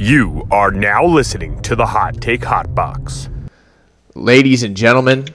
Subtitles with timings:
[0.00, 3.28] You are now listening to the Hot Take Hot Box.
[4.14, 5.26] ladies and gentlemen,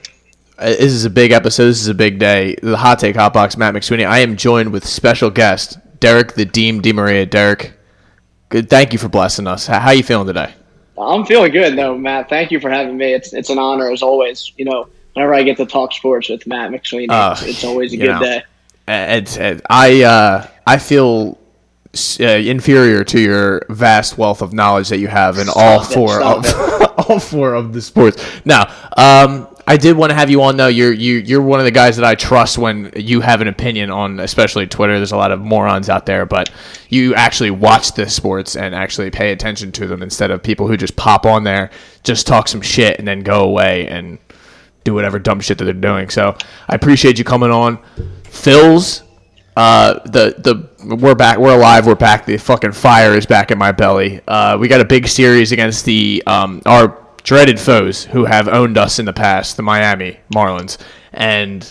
[0.58, 1.66] uh, this is a big episode.
[1.66, 2.56] This is a big day.
[2.62, 4.06] The Hot Take Hot Box, Matt McSweeney.
[4.06, 7.28] I am joined with special guest Derek the Deem DeMaria.
[7.28, 7.74] Derek,
[8.48, 8.70] good.
[8.70, 9.66] Thank you for blessing us.
[9.66, 10.54] How, how you feeling today?
[10.96, 12.30] I'm feeling good though, Matt.
[12.30, 13.12] Thank you for having me.
[13.12, 14.50] It's it's an honor as always.
[14.56, 17.92] You know, whenever I get to talk sports with Matt McSweeney, Uh, it's, it's always
[17.92, 18.20] a good know.
[18.20, 18.42] day.
[18.88, 19.36] It's,
[19.68, 21.36] I uh, I feel
[22.20, 26.22] uh, inferior to your vast wealth of knowledge that you have in all it, four
[26.22, 26.44] of
[26.98, 28.24] all four of the sports.
[28.44, 30.68] Now, um, I did want to have you on though.
[30.68, 33.90] You're you you're one of the guys that I trust when you have an opinion
[33.90, 34.96] on, especially Twitter.
[34.96, 36.50] There's a lot of morons out there, but
[36.90, 40.76] you actually watch the sports and actually pay attention to them instead of people who
[40.76, 41.70] just pop on there,
[42.02, 44.18] just talk some shit and then go away and
[44.84, 46.10] do whatever dumb shit that they're doing.
[46.10, 46.36] So
[46.68, 47.78] I appreciate you coming on.
[48.24, 49.02] Phil's
[49.56, 52.26] uh, the the we're back, we're alive, we're back.
[52.26, 54.20] The fucking fire is back in my belly.
[54.28, 58.76] Uh, we got a big series against the um, our dreaded foes who have owned
[58.76, 60.78] us in the past, the Miami Marlins,
[61.12, 61.70] and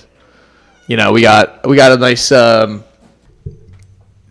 [0.88, 2.32] you know we got we got a nice.
[2.32, 2.84] Um,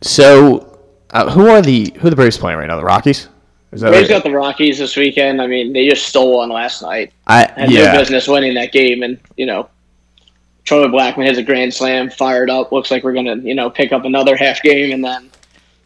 [0.01, 0.79] so
[1.11, 2.77] uh, who are the who are the Braves playing right now?
[2.77, 3.29] The Rockies.
[3.70, 4.17] Is that Braves right?
[4.17, 5.41] got the Rockies this weekend.
[5.41, 7.12] I mean, they just stole one last night.
[7.27, 7.92] I Had yeah.
[7.92, 9.69] no business winning that game, and you know,
[10.65, 12.73] Troy Blackman has a grand slam, fired up.
[12.73, 15.31] Looks like we're gonna you know pick up another half game, and then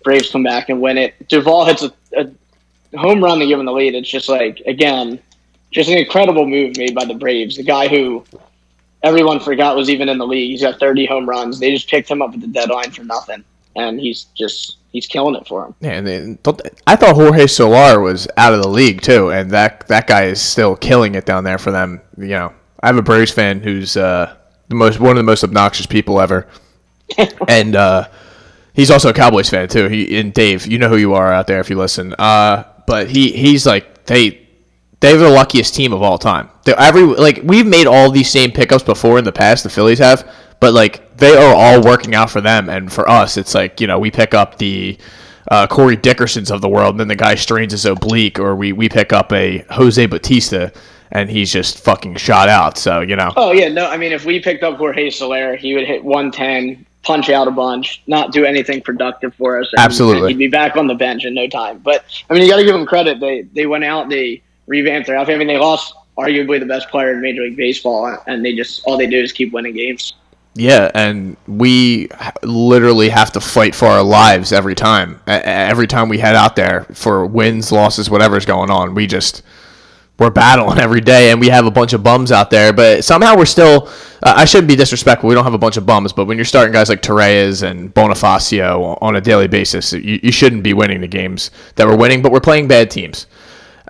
[0.04, 1.28] Braves come back and win it.
[1.28, 3.94] Duvall hits a, a home run to give them the lead.
[3.94, 5.20] It's just like again,
[5.70, 7.56] just an incredible move made by the Braves.
[7.56, 8.24] The guy who
[9.02, 10.50] everyone forgot was even in the league.
[10.50, 11.60] He's got 30 home runs.
[11.60, 13.44] They just picked him up at the deadline for nothing,
[13.76, 15.74] and he's just he's killing it for them.
[15.80, 16.38] Yeah, and they,
[16.86, 20.40] I thought Jorge Soler was out of the league too, and that that guy is
[20.40, 22.00] still killing it down there for them.
[22.18, 24.36] You know, I have a Braves fan who's uh,
[24.68, 26.46] the most one of the most obnoxious people ever,
[27.48, 28.08] and uh,
[28.74, 29.88] he's also a Cowboys fan too.
[29.88, 32.14] He and Dave, you know who you are out there if you listen.
[32.18, 34.46] Uh, but he he's like they
[35.00, 36.48] they're the luckiest team of all time.
[36.64, 39.64] They're every like we've made all these same pickups before in the past.
[39.64, 43.36] The Phillies have, but like they are all working out for them, and for us,
[43.36, 44.98] it's like you know we pick up the
[45.50, 48.72] uh, Corey Dickersons of the world, and then the guy strains his oblique, or we
[48.72, 50.70] we pick up a Jose Batista,
[51.12, 52.78] and he's just fucking shot out.
[52.78, 53.86] So you know, Oh yeah, no.
[53.88, 57.50] I mean, if we picked up Jorge Soler, he would hit 110, punch out a
[57.50, 59.68] bunch, not do anything productive for us.
[59.72, 60.28] and Absolutely.
[60.32, 61.78] he'd be back on the bench in no time.
[61.78, 63.20] But I mean, you got to give them credit.
[63.20, 65.34] They they went out, they revamped their outfit.
[65.34, 68.82] I mean, they lost arguably the best player in Major League Baseball, and they just
[68.84, 70.14] all they do is keep winning games.
[70.58, 72.08] Yeah, and we
[72.42, 75.20] literally have to fight for our lives every time.
[75.26, 79.42] Every time we head out there for wins, losses, whatever's going on, we just
[80.18, 82.72] we're battling every day, and we have a bunch of bums out there.
[82.72, 83.88] But somehow we're still.
[84.22, 85.28] Uh, I shouldn't be disrespectful.
[85.28, 87.92] We don't have a bunch of bums, but when you're starting guys like Torreyes and
[87.92, 92.22] Bonifacio on a daily basis, you, you shouldn't be winning the games that we're winning.
[92.22, 93.26] But we're playing bad teams,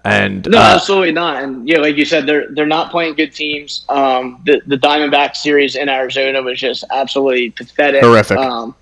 [0.04, 1.42] and No, uh, absolutely not.
[1.42, 3.84] And yeah, like you said, they're they're not playing good teams.
[3.88, 8.03] Um, the the Diamondback series in Arizona was just absolutely pathetic.
[8.03, 8.38] Horrific.
[8.38, 8.75] Um,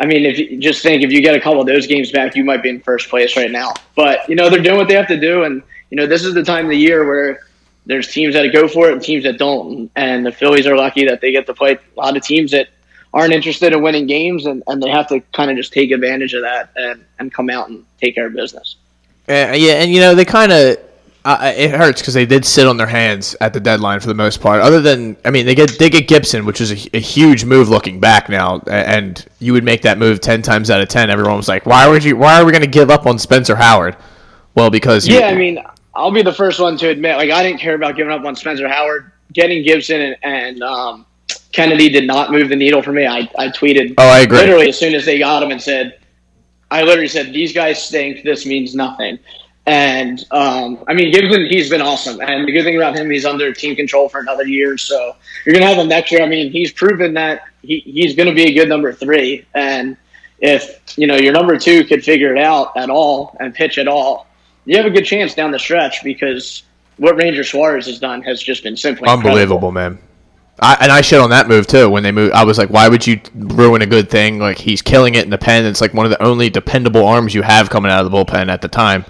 [0.00, 2.34] I mean, if you just think if you get a couple of those games back,
[2.34, 3.72] you might be in first place right now.
[3.96, 6.34] But you know they're doing what they have to do, and you know this is
[6.34, 7.40] the time of the year where
[7.86, 9.90] there's teams that go for it and teams that don't.
[9.94, 12.68] And the Phillies are lucky that they get to play a lot of teams that
[13.12, 16.34] aren't interested in winning games, and, and they have to kind of just take advantage
[16.34, 18.76] of that and, and come out and take care of business.
[19.28, 20.78] Uh, yeah, and you know they kind of
[21.24, 24.14] uh, it hurts because they did sit on their hands at the deadline for the
[24.14, 24.60] most part.
[24.60, 27.68] Other than, I mean, they get they get Gibson, which is a, a huge move
[27.68, 31.08] looking back now, and you would make that move ten times out of ten.
[31.08, 32.16] Everyone was like, "Why would you?
[32.16, 33.96] Why are we going to give up on Spencer Howard?"
[34.54, 35.58] Well, because you- Yeah, I mean,
[35.96, 38.34] I'll be the first one to admit, like, I didn't care about giving up on
[38.36, 39.12] Spencer Howard.
[39.32, 41.06] Getting Gibson and, and um,
[41.52, 43.06] Kennedy did not move the needle for me.
[43.06, 44.38] I, I tweeted Oh, I agree.
[44.38, 45.98] literally as soon as they got him and said,
[46.70, 48.22] I literally said, these guys stink.
[48.24, 49.18] This means nothing.
[49.66, 52.20] And um, I mean, Gibson, he's been awesome.
[52.20, 54.76] And the good thing about him, he's under team control for another year.
[54.76, 55.16] So
[55.46, 56.22] you're going to have him next year.
[56.22, 59.46] I mean, he's proven that he, he's going to be a good number three.
[59.54, 59.96] And
[60.38, 63.88] if, you know, your number two could figure it out at all and pitch at
[63.88, 64.26] all,
[64.64, 66.62] you have a good chance down the stretch because
[66.96, 69.98] what Ranger Suarez has done has just been simply unbelievable, man.
[70.60, 72.32] I, and I shit on that move too when they moved.
[72.32, 74.38] I was like, "Why would you ruin a good thing?
[74.38, 75.64] Like he's killing it in the pen.
[75.64, 78.48] It's like one of the only dependable arms you have coming out of the bullpen
[78.48, 79.04] at the time.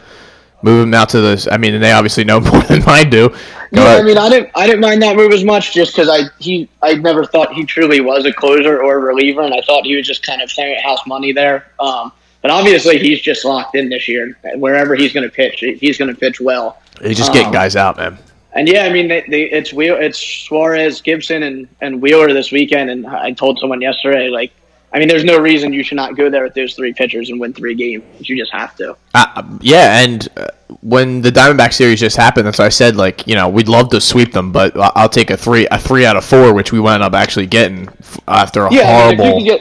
[0.62, 1.48] Move him out to the.
[1.52, 3.28] I mean, and they obviously know more than I do.
[3.28, 3.36] Go
[3.82, 4.00] Yeah, ahead.
[4.00, 6.68] I mean, I didn't, I didn't mind that move as much just because I, he,
[6.80, 9.96] I never thought he truly was a closer or a reliever, and I thought he
[9.96, 11.66] was just kind of playing at house money there.
[11.78, 12.12] Um,
[12.44, 14.36] but obviously, he's just locked in this year.
[14.56, 16.78] Wherever he's going to pitch, he's going to pitch well.
[17.00, 18.18] he's just getting um, guys out, man.
[18.52, 22.52] And yeah, I mean, they, they, it's Wheel, it's Suarez, Gibson, and, and Wheeler this
[22.52, 22.90] weekend.
[22.90, 24.52] And I told someone yesterday, like,
[24.92, 27.40] I mean, there's no reason you should not go there with those three pitchers and
[27.40, 28.28] win three games.
[28.28, 28.94] You just have to.
[29.14, 30.48] Uh, yeah, and uh,
[30.82, 33.88] when the Diamondback series just happened, that's why I said like you know we'd love
[33.88, 36.78] to sweep them, but I'll take a three a three out of four, which we
[36.78, 37.88] wound up actually getting
[38.28, 39.24] after a yeah, horrible.
[39.24, 39.58] I mean,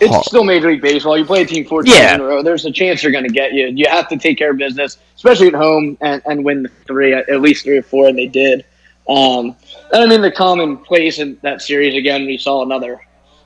[0.00, 1.18] it's still Major League Baseball.
[1.18, 2.14] You play a team four times Yeah.
[2.14, 2.42] in a row.
[2.42, 3.66] There's a chance they're going to get you.
[3.68, 7.40] You have to take care of business, especially at home, and, and win three, at
[7.40, 8.64] least three or four, and they did.
[9.08, 9.56] Um,
[9.92, 13.00] and I mean, the commonplace in that series again, we saw another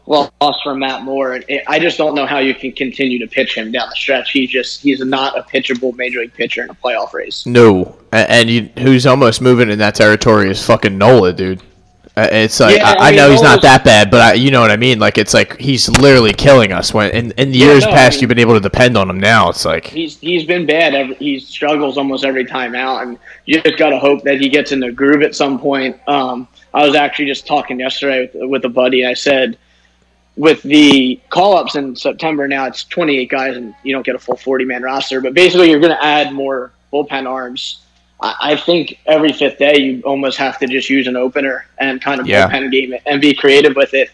[0.07, 1.37] loss from Matt Moore.
[1.49, 4.33] It, I just don't know how you can continue to pitch him down the stretch.
[4.33, 7.47] He's just he's not a pitchable major league pitcher in a playoff race.
[7.47, 11.63] No, and you, who's almost moving in that territory is fucking Nola, dude.
[12.15, 14.51] Uh, It's like Yeah, I, I I know he's not that bad, but I, you
[14.51, 14.99] know what I mean.
[14.99, 16.93] Like it's like he's literally killing us.
[16.93, 19.09] When in, in the years no, I past, mean- you've been able to depend on
[19.09, 19.19] him.
[19.19, 20.95] Now it's like He's he's been bad.
[20.95, 24.49] Every, he struggles almost every time out, and you just got to hope that he
[24.51, 25.97] gets in the groove at some point.
[26.07, 29.07] Um, I was actually just talking yesterday with, with a buddy.
[29.07, 29.57] I said,
[30.37, 34.19] with the call ups in September now, it's 28 guys, and you don't get a
[34.19, 35.21] full 40 man roster.
[35.23, 37.82] But basically, you're going to add more bullpen arms.
[38.23, 42.01] I, I think every fifth day, you almost have to just use an opener and
[42.01, 42.49] kind of Yeah.
[42.49, 44.11] bullpen game it and be creative with it.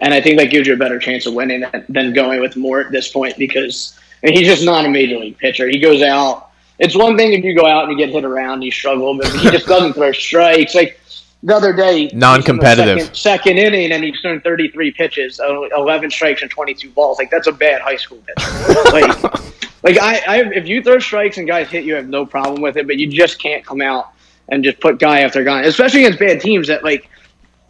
[0.00, 2.80] And I think that gives you a better chance of winning than- going with more
[2.80, 5.68] at this point because I mean, he's just not a major league pitcher.
[5.68, 6.50] He goes out.
[6.78, 9.26] It's one thing if you go out and you get hit around, you struggle, but
[9.32, 10.74] he just doesn't throw strikes.
[10.76, 11.00] Like
[11.42, 13.00] the other day, he's in the Non-competitive.
[13.00, 17.18] Second, second inning, and he's thrown 33 pitches, uh, 11 strikes, and 22 balls.
[17.18, 18.82] Like that's a bad high school pitcher.
[18.92, 19.34] like,
[19.82, 22.60] like I, I, if you throw strikes and guys hit you, I have no problem
[22.62, 24.12] with it, but you just can't come out
[24.48, 27.08] and just put guy after guy, especially against bad teams that like.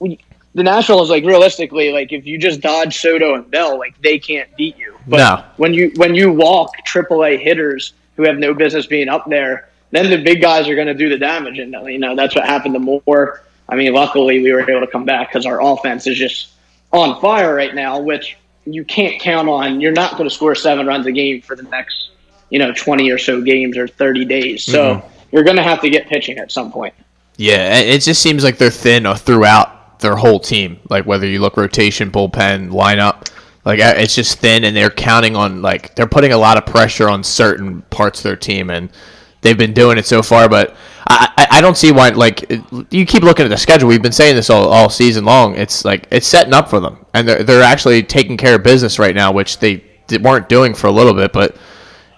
[0.00, 0.18] we-
[0.54, 4.48] The Nationals, like realistically, like if you just dodge Soto and Bell, like they can't
[4.56, 4.96] beat you.
[5.06, 5.44] But No.
[5.56, 10.10] when you when you walk AAA hitters who have no business being up there, then
[10.10, 12.74] the big guys are going to do the damage, and you know that's what happened
[12.74, 13.42] to Moore.
[13.68, 16.48] I mean, luckily we were able to come back because our offense is just
[16.92, 18.36] on fire right now, which
[18.74, 19.80] you can't count on.
[19.80, 22.10] You're not going to score seven runs a game for the next,
[22.50, 24.64] you know, 20 or so games or 30 days.
[24.64, 26.94] So you're going to have to get pitching at some point.
[27.36, 30.80] Yeah, it it just seems like they're thin uh, throughout their whole team.
[30.90, 33.30] Like whether you look rotation, bullpen, lineup,
[33.64, 36.66] like uh, it's just thin, and they're counting on like they're putting a lot of
[36.66, 38.90] pressure on certain parts of their team, and
[39.40, 40.48] they've been doing it so far.
[40.48, 40.76] But
[41.06, 42.10] I, I, don't see why.
[42.10, 42.50] Like
[42.90, 43.88] you keep looking at the schedule.
[43.88, 45.54] We've been saying this all, all season long.
[45.56, 48.98] It's like it's setting up for them, and they're they're actually taking care of business
[48.98, 49.84] right now, which they
[50.20, 51.56] weren't doing for a little bit, but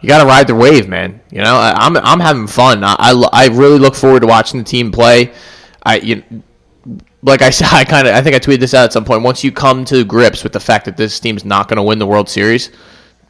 [0.00, 1.20] you got to ride the wave, man.
[1.30, 2.82] You know, I, I'm I'm having fun.
[2.84, 5.32] I, I, I really look forward to watching the team play.
[5.82, 6.24] I you,
[7.22, 9.22] like I said, I kind of I think I tweeted this out at some point.
[9.22, 11.98] Once you come to grips with the fact that this team's not going to win
[11.98, 12.70] the World Series,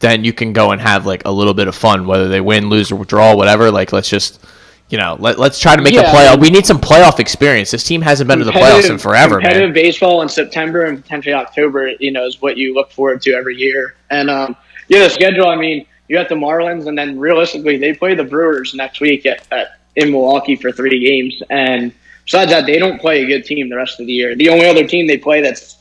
[0.00, 2.68] then you can go and have like a little bit of fun, whether they win,
[2.68, 3.70] lose, or draw, whatever.
[3.70, 4.44] Like let's just.
[4.88, 6.40] You know, let, let's try to make the Yeah, I playoff.
[6.40, 7.70] we need some playoff experience.
[7.70, 9.72] This team hasn't been to the playoffs in forever, competitive man.
[9.72, 13.54] baseball in September and potentially October, you know, is what you look forward to every
[13.54, 13.94] year.
[14.10, 14.56] And um,
[14.88, 15.46] yeah, the schedule.
[15.46, 19.26] I mean, you got the Marlins, and then realistically, they play the Brewers next week
[19.26, 21.40] at, at in Milwaukee for three games.
[21.50, 21.92] And
[22.24, 24.34] besides that, they don't play a good team the rest of the year.
[24.34, 25.78] The only other team they play that's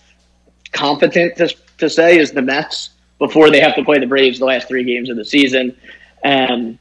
[0.72, 4.46] competent to, to say is the Mets before they have to play the Braves the
[4.46, 5.76] last three games of the season.
[6.24, 6.80] And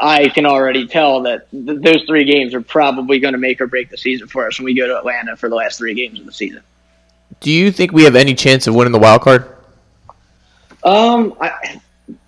[0.00, 3.66] I can already tell that th- those three games are probably going to make or
[3.66, 6.18] break the season for us when we go to Atlanta for the last three games
[6.18, 6.62] of the season.
[7.40, 9.54] Do you think we have any chance of winning the wild card?
[10.82, 11.80] Um, I,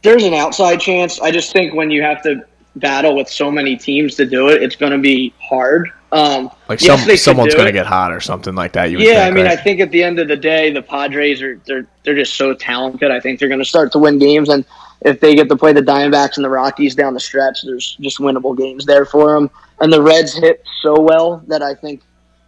[0.03, 1.21] there's an outside chance.
[1.21, 2.45] I just think when you have to
[2.77, 5.91] battle with so many teams to do it, it's going to be hard.
[6.13, 8.91] Um, Like some could someone's going to get hot or something like that.
[8.91, 9.59] You Yeah, think, I mean, right?
[9.59, 12.53] I think at the end of the day, the Padres are they're they're just so
[12.55, 13.11] talented.
[13.11, 14.65] I think they're going to start to win games, and
[15.03, 18.19] if they get to play the Diamondbacks and the Rockies down the stretch, there's just
[18.19, 19.51] winnable games there for them.
[19.81, 22.03] And the Reds hit so well that I think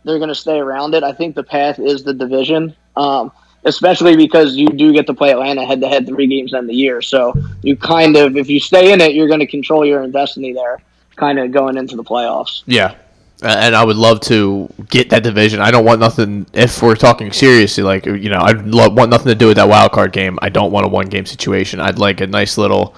[0.04, 1.02] they're going to stay around it.
[1.02, 3.32] I think the path is the division, um,
[3.64, 6.74] especially because you do get to play Atlanta head to head three games in the
[6.74, 7.00] year.
[7.00, 10.52] So you kind of, if you stay in it, you're going to control your destiny
[10.52, 10.78] there,
[11.16, 12.64] kind of going into the playoffs.
[12.66, 12.96] Yeah.
[13.44, 15.60] And I would love to get that division.
[15.60, 16.46] I don't want nothing.
[16.52, 19.68] If we're talking seriously, like you know, I would want nothing to do with that
[19.68, 20.38] wild card game.
[20.42, 21.80] I don't want a one game situation.
[21.80, 22.94] I'd like a nice little,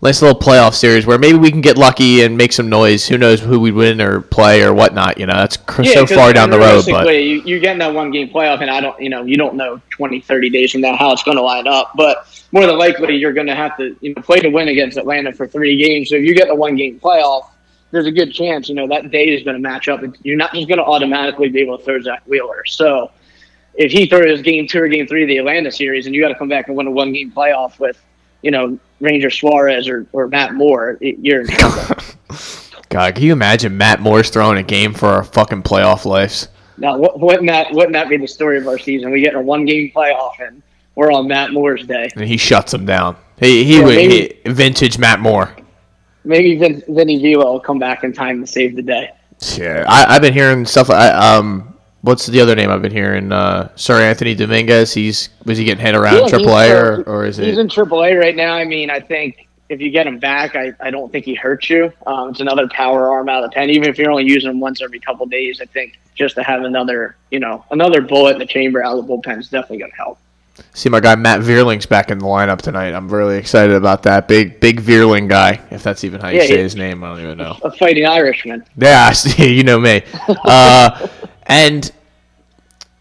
[0.00, 3.06] nice little playoff series where maybe we can get lucky and make some noise.
[3.06, 5.18] Who knows who we win or play or whatnot?
[5.18, 6.84] You know, that's cr- so 'cause far down the road.
[7.04, 9.56] But you, you're getting that one game playoff, and I don't, you know, you don't
[9.56, 11.92] know 20, 30 days from now how it's going to line up.
[11.96, 14.96] But more than likely, you're going to have to, you know, play to win against
[14.96, 16.08] Atlanta for three games.
[16.08, 17.46] So if you get the one game playoff,
[17.92, 20.00] there's a good chance, you know, that day is going to match up.
[20.22, 22.64] You're not just going to automatically be able to throw Zack Wheeler.
[22.66, 23.10] So
[23.74, 26.28] if he throws game two or game three of the Atlanta series, and you got
[26.28, 28.02] to come back and win a one game playoff with,
[28.42, 32.02] you know, Ranger Suarez or, or Matt Moore, you're in trouble.
[32.88, 36.48] God, can you imagine Matt Moore's throwing a game for our fucking playoff lives?
[36.78, 39.10] Now, wouldn't that wouldn't that be the story of our season?
[39.10, 40.62] We get a one game playoff, and
[40.94, 42.08] we're on Matt Moore's day.
[42.16, 43.16] And he shuts him down.
[43.38, 45.54] He he Yeah, would maybe- he- vintage Matt Moore.
[46.24, 49.10] Maybe Vin, Vinny Vila will come back in time to save the day.
[49.56, 50.88] Yeah, I, I've been hearing stuff.
[50.90, 53.32] I, um, what's the other name I've been hearing?
[53.32, 54.94] Uh, Seranthony Dominguez.
[54.94, 57.60] He's was he getting hit around Yeah, Triple A or, or is He's it?
[57.60, 58.54] in AAA right now.
[58.54, 61.70] I mean, I think if you get him back, I, I don't think he hurts
[61.70, 61.92] you.
[62.06, 63.70] Um, it's another power arm out of the pen.
[63.70, 66.62] Even if you're only using him once every couple days, I think just to have
[66.62, 69.90] another, you know, another bullet in the chamber out of the bullpen is definitely going
[69.90, 70.18] to help.
[70.74, 72.92] See my guy Matt Vierling's back in the lineup tonight.
[72.92, 74.28] I'm really excited about that.
[74.28, 77.02] Big big Vierling guy, if that's even how you Yeah, say his name.
[77.02, 77.56] I don't even know.
[77.62, 78.64] A fighting Irishman.
[78.76, 80.02] Yeah, I see, you know me.
[80.44, 81.08] Uh,
[81.46, 81.90] and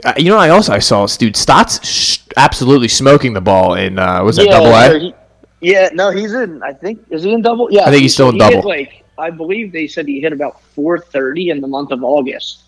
[0.05, 3.73] uh, you know, I also I saw this dude Stotts sh- absolutely smoking the ball
[3.75, 4.99] in uh, was that yeah, Double A?
[4.99, 5.15] he-
[5.59, 6.63] yeah, no, he's in.
[6.63, 7.67] I think is he in double?
[7.71, 8.69] Yeah, I think he's still in he hit, double.
[8.69, 12.63] like I believe they said he hit about 430 in the month of August.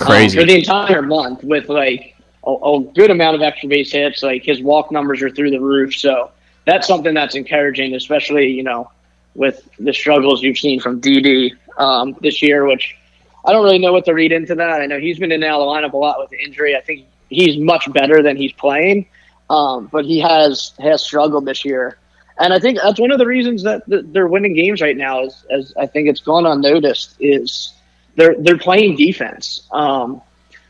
[0.00, 0.38] um, Crazy.
[0.38, 2.13] for the entire month with like
[2.46, 4.22] a, a good amount of extra base hits.
[4.22, 5.94] Like his walk numbers are through the roof.
[5.94, 6.30] So
[6.66, 8.90] that's something that's encouraging, especially you know
[9.34, 12.64] with the struggles you've seen from Didi um, this year.
[12.64, 12.96] Which
[13.44, 14.80] I don't really know what to read into that.
[14.80, 16.76] I know he's been in the lineup a lot with injury.
[16.76, 19.06] I think he's much better than he's playing,
[19.50, 21.98] um, but he has has struggled this year.
[22.38, 25.22] And I think that's one of the reasons that they're winning games right now.
[25.24, 27.72] Is as I think it's gone unnoticed is
[28.16, 29.66] they're they're playing defense.
[29.70, 30.20] Um,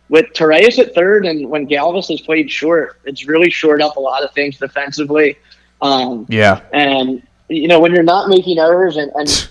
[0.08, 4.00] with Torreyes at third, and when Galvis has played short, it's really shored up a
[4.00, 5.38] lot of things defensively.
[5.82, 9.48] Um, yeah, and you know when you're not making errors, and, and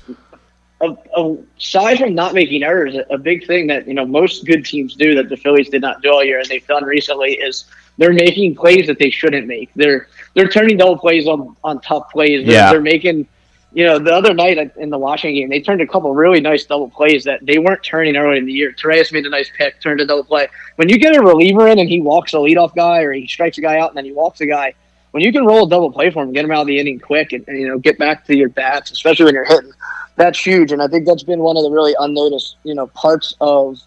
[0.82, 4.46] a- a- aside from not making errors, a- a big thing that you know most
[4.46, 7.34] good teams do that the Phillies did not do all year, and they've done recently
[7.34, 7.66] is
[7.98, 9.70] they're making plays that they shouldn't make.
[9.76, 12.46] They're they're turning double plays on on tough plays.
[12.46, 12.72] They're, Yeah.
[12.72, 13.28] they're making.
[13.74, 16.64] You know, the other night in the Washington game, they turned a couple really nice
[16.66, 18.72] double plays that they weren't turning early in the year.
[18.72, 20.48] Torreyes made a nice pick, turned a double play.
[20.76, 23.58] When you get a reliever in and he walks a leadoff guy or he strikes
[23.58, 24.76] a guy out and then he walks a guy,
[25.12, 27.00] when you can roll a double play for him, get him out of the inning
[27.00, 29.72] quick, and, and you know get back to your bats, especially when you're hitting,
[30.16, 30.72] that's huge.
[30.72, 33.80] And I think that's been one of the really unnoticed, you know, parts of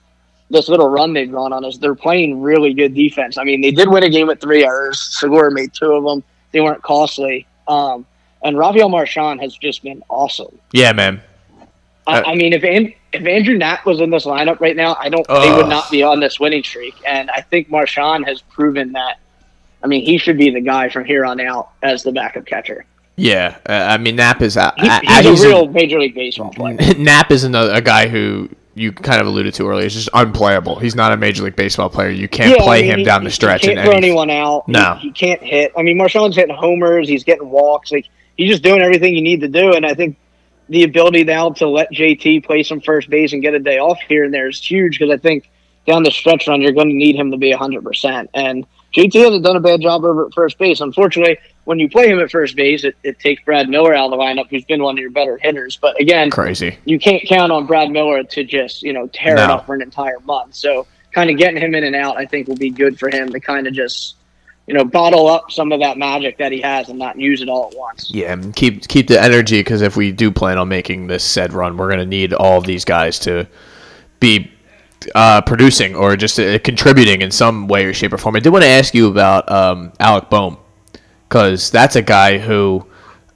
[0.50, 3.38] this little run they've gone on is they're playing really good defense.
[3.38, 5.00] I mean, they did win a game with three errors.
[5.18, 6.22] Segura made two of them.
[6.52, 7.46] They weren't costly.
[7.66, 8.06] Um,
[8.42, 10.58] and Rafael Marchan has just been awesome.
[10.72, 11.20] yeah, man.
[12.06, 14.96] I, Uh, I mean, if An- if Andrew Knapp was in this lineup right now,
[15.00, 15.26] I don't.
[15.26, 16.94] They would not be on this winning streak.
[17.06, 19.18] And I think Marchan has proven that.
[19.82, 22.84] I mean, he should be the guy from here on out as the backup catcher.
[23.16, 26.14] Yeah, uh, I mean Knapp is uh, He, uh, he's, a a- real Major League
[26.14, 26.76] Baseball player.
[26.98, 29.84] Knapp is another a guy who you kind of alluded to earlier.
[29.84, 30.78] He's just unplayable.
[30.78, 32.10] He's not a major league baseball player.
[32.10, 33.62] You can't Yeah, I play mean, him he- down the stretch.
[33.64, 34.68] He can't throw anyone out.
[34.68, 34.94] No.
[35.00, 35.72] he, he can't hit.
[35.78, 37.08] I mean, Marchan's hitting homers.
[37.08, 37.90] He's getting walks.
[37.90, 39.74] Like he's just doing everything you need to do.
[39.74, 40.16] And I think
[40.68, 43.98] the ability now to let JT play some first base and get a day off
[44.08, 45.50] here and there is huge because I think
[45.86, 48.30] down the stretch run you're going to need him to be hundred percent.
[48.34, 50.80] And JT hasn't done a bad job over at first base.
[50.80, 54.10] Unfortunately, when you play him at first base, it, it takes Brad Miller out of
[54.12, 55.76] the lineup, who's been one of your better hitters.
[55.76, 56.78] But again, Crazy.
[56.84, 59.82] you can't count on Brad Miller to just you know tear it up for an
[59.82, 60.54] entire month.
[60.54, 63.30] So kind of getting him in and out, I think, will be good for him
[63.30, 64.15] to kind of just
[64.66, 67.48] you know bottle up some of that magic that he has and not use it
[67.48, 68.10] all at once.
[68.10, 71.52] Yeah, and keep keep the energy because if we do plan on making this said
[71.52, 73.46] run, we're gonna need all these guys to
[74.20, 74.50] be
[75.14, 78.36] uh, producing or just uh, contributing in some way or shape or form.
[78.36, 80.56] I did want to ask you about um, Alec Bohm
[81.28, 82.84] because that's a guy who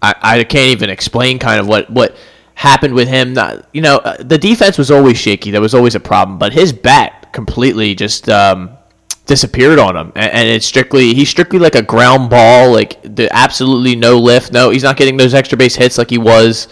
[0.02, 2.16] I, I can't even explain kind of what what
[2.54, 3.34] happened with him.
[3.34, 5.52] Not, you know, uh, the defense was always shaky.
[5.52, 8.28] That was always a problem, but his bat completely just.
[8.28, 8.76] Um,
[9.30, 13.32] disappeared on him and, and it's strictly he's strictly like a ground ball like the
[13.32, 16.66] absolutely no lift no he's not getting those extra base hits like he was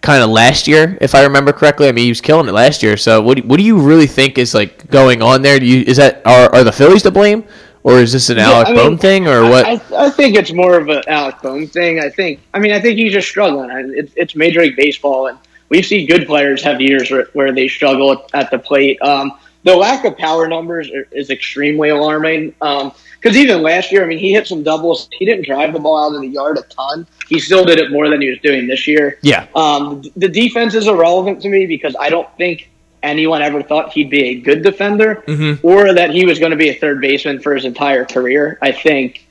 [0.00, 2.82] kind of last year if i remember correctly i mean he was killing it last
[2.82, 5.66] year so what do, what do you really think is like going on there do
[5.66, 7.44] you is that are, are the phillies to blame
[7.84, 10.34] or is this an Yeah, alec I mean, Bohm thing or what I, I think
[10.36, 12.00] it's more of an Alec Bohm thing.
[12.00, 12.40] I think.
[12.54, 13.70] I mean, I think he's just struggling.
[13.94, 17.68] It's, it's Major League Baseball, and we've seen good players have years where, where they
[17.68, 19.00] struggle at, at the plate.
[19.02, 19.32] Um,
[19.64, 22.50] the lack of power numbers are, is extremely alarming.
[22.60, 25.08] Because even last year, I mean, he hit some doubles.
[25.12, 27.06] He didn't drive the ball out of the yard a ton.
[27.28, 29.18] He still did it more than he was doing this year.
[29.22, 32.70] yeah Um, the defense is irrelevant to me because I don't think
[33.02, 35.66] anyone ever thought he'd be a good defender Mm-hmm.
[35.66, 38.58] or that he was going to be a third baseman for his entire career.
[38.62, 39.26] I think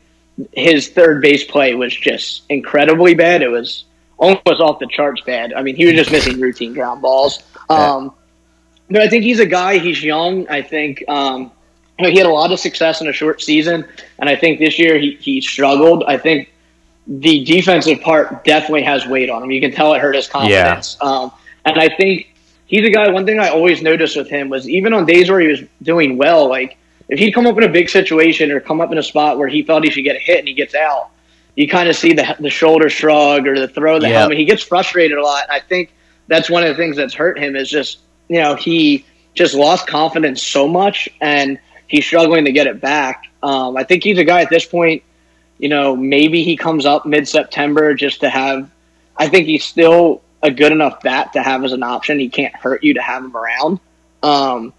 [0.54, 3.42] his third base play was just incredibly bad.
[3.44, 3.86] It was
[4.18, 5.54] almost off the charts bad.
[5.54, 7.44] I mean, he was just missing routine ground balls.
[7.70, 8.14] Um,
[8.94, 9.80] but I think he's a guy.
[9.80, 10.48] He's young.
[10.48, 11.52] I think um,
[12.00, 13.86] you know, he had a lot of success in a short season,
[14.20, 16.04] and I think this year he, he struggled.
[16.08, 16.50] I think
[17.08, 19.52] the defensive part definitely has weight on him.
[19.52, 20.98] You can tell it hurt his confidence.
[21.02, 21.32] Um,
[21.66, 22.34] and I think
[22.66, 23.10] he's a guy.
[23.10, 26.18] One thing I always noticed with him was even on days where he was doing
[26.18, 26.78] well, like
[27.10, 29.48] if he'd come up in a big situation or come up in a spot where
[29.48, 31.10] he thought he should get a hit and he gets out,
[31.56, 34.18] you kind of see the the shoulder shrug or the throw of the Yep.
[34.18, 34.38] helmet.
[34.38, 35.46] He gets frustrated a lot.
[35.50, 35.94] I think
[36.28, 39.88] that's one of the things that's hurt him is just you know he just lost
[39.88, 43.26] confidence so much and he's struggling to get it back.
[43.42, 45.04] Um, I think he's a guy at this point.
[45.58, 48.70] You know, maybe he comes up mid September just to have.
[49.18, 52.20] I think he's still a good enough bat to have as an option.
[52.20, 53.80] He can't hurt you to have him around.
[54.24, 54.74] Um,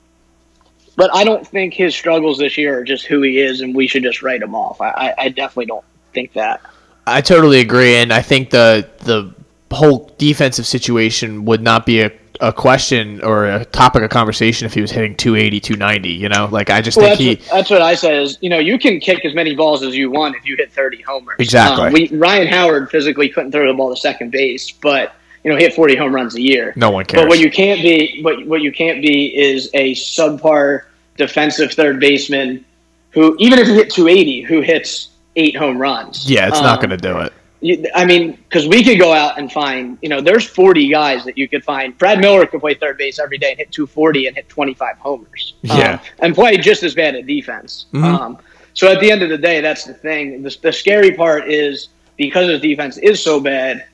[0.96, 3.86] but I don't think his struggles this year are just who he is, and we
[3.86, 4.80] should just write him off.
[4.80, 6.60] I, I, definitely don't think that.
[7.06, 9.34] I totally agree, and I think the the
[9.74, 14.74] whole defensive situation would not be a, a question or a topic of conversation if
[14.74, 16.08] he was hitting 280, 290.
[16.10, 17.48] You know, like I just Well, think that's, he.
[17.50, 18.22] what, that's what I said.
[18.22, 20.72] Is you know you can kick as many balls as you want if you hit
[20.72, 21.36] thirty homers.
[21.38, 21.86] Exactly.
[21.86, 25.14] Um, we, Ryan Howard physically couldn't throw the ball to second base, but
[25.44, 26.72] you know hit forty home runs a year.
[26.76, 27.22] No one cares.
[27.22, 30.84] But what you can't be, what what you can't be, is a subpar
[31.16, 32.64] defensive third baseman
[33.10, 36.28] who, even if you hit 280, who hits eight home runs.
[36.28, 37.32] yeah, it's not Um, going to do it.
[37.64, 41.24] You- I mean, because we could go out and find, you know, there's 40 guys
[41.24, 41.96] that you could find.
[41.96, 45.54] Brad Miller could play third base every day and hit 240 and hit 25 homers.
[45.70, 45.98] Um, Yeah.
[46.18, 47.86] and play just as bad at defense.
[47.94, 48.04] Mhm.
[48.04, 48.38] Um,
[48.74, 50.42] so at the end of the day, that's the thing.
[50.42, 53.84] The, the scary part is because his defense is so bad.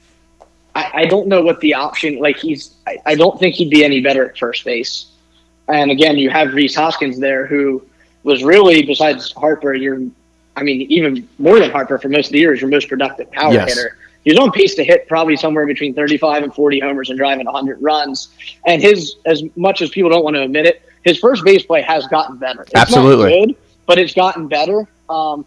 [0.74, 2.18] I, I don't know what the option.
[2.18, 5.06] Like he's, I, I don't think he'd be any better at first base.
[5.68, 7.82] And again, you have Rhys Hoskins there, who
[8.24, 10.00] was really, besides Harper, your,
[10.60, 13.30] I mean, even more than Harper for most of the year, is your most productive
[13.32, 13.68] power Yes.
[13.70, 13.96] hitter.
[14.24, 17.78] He's on pace to hit probably somewhere between 35 and 40 homers and driving 100
[17.80, 18.28] runs.
[18.66, 21.80] And his, as much as people don't want to admit it, his first base play
[21.80, 22.60] has gotten better.
[22.62, 23.30] It's Absolutely.
[23.46, 24.86] good, but it's gotten better.
[25.08, 25.46] Um,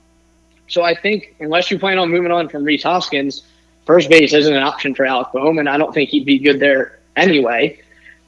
[0.67, 3.43] so I think unless you plan on moving on from Rhys Hoskins,
[3.85, 6.59] first base isn't an option for Alec Bohm, and I don't think he'd be good
[6.59, 7.79] there anyway.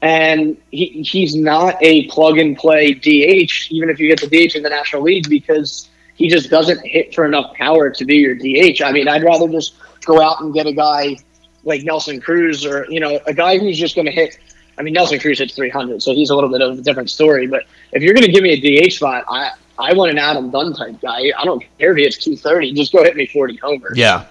[0.02, 4.54] And he, he's not a plug and play DH, even if you get the DH
[4.54, 8.34] in the National League, because he just doesn't hit for enough power to be your
[8.34, 8.82] DH.
[8.82, 11.16] I mean, I'd rather just go out and get a guy
[11.64, 14.38] like Nelson Cruz or, you know, a guy who's just going to hit.
[14.78, 17.46] I mean, Nelson Cruz hits 300, so he's a little bit of a different story.
[17.46, 20.50] But if you're going to give me a DH spot, I, I want an Adam
[20.50, 21.32] Dunn type guy.
[21.38, 22.72] I don't care if he hits 230.
[22.74, 23.96] Just go hit me 40 homers.
[23.98, 24.24] Yeah,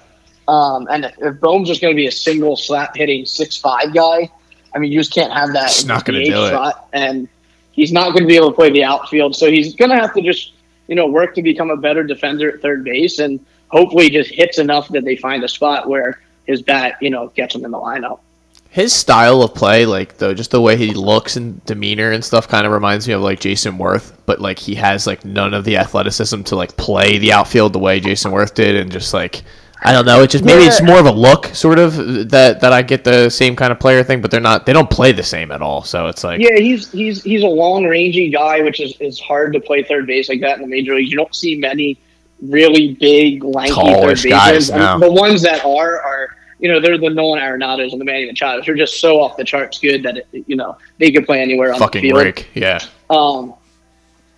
[0.47, 4.29] Um, and if Bohm's just going to be a single slap hitting six five guy,
[4.73, 5.71] I mean, you just can't have that.
[5.71, 6.73] He's not gonna DH do it.
[6.93, 7.27] and
[7.71, 9.35] he's not going to be able to play the outfield.
[9.35, 10.53] So he's going to have to just,
[10.87, 14.59] you know, work to become a better defender at third base, and hopefully just hits
[14.59, 17.77] enough that they find a spot where his bat, you know, gets him in the
[17.77, 18.19] lineup.
[18.75, 22.45] his style of play, like though, just the way he looks and demeanor and stuff,
[22.49, 24.11] kind of reminds me of like Jayson Werth.
[24.25, 27.79] But like he has like none of the athleticism to like play the outfield the
[27.79, 29.43] way Jayson Werth did, and just like
[29.81, 31.95] I don't know, It's just maybe it's more of a look, sort of
[32.29, 34.65] that that I get the same kind of player thing, but they're not.
[34.65, 35.83] They don't play the same at all.
[35.83, 39.53] So it's like Yeah, he's he's he's a long rangy guy, which is, is hard
[39.53, 41.11] to play third base like that in the major leagues.
[41.11, 41.97] You don't see many
[42.41, 44.81] really big, lanky Tallish third guys, basemen.
[44.81, 45.07] I mean, no.
[45.07, 48.65] The ones that are are you know they're the Nolan Arenados and the Manny Machados.
[48.65, 51.73] They're just so off the charts good that it, you know they could play anywhere
[51.73, 52.45] on fucking the field.
[52.53, 53.53] Yeah, Um,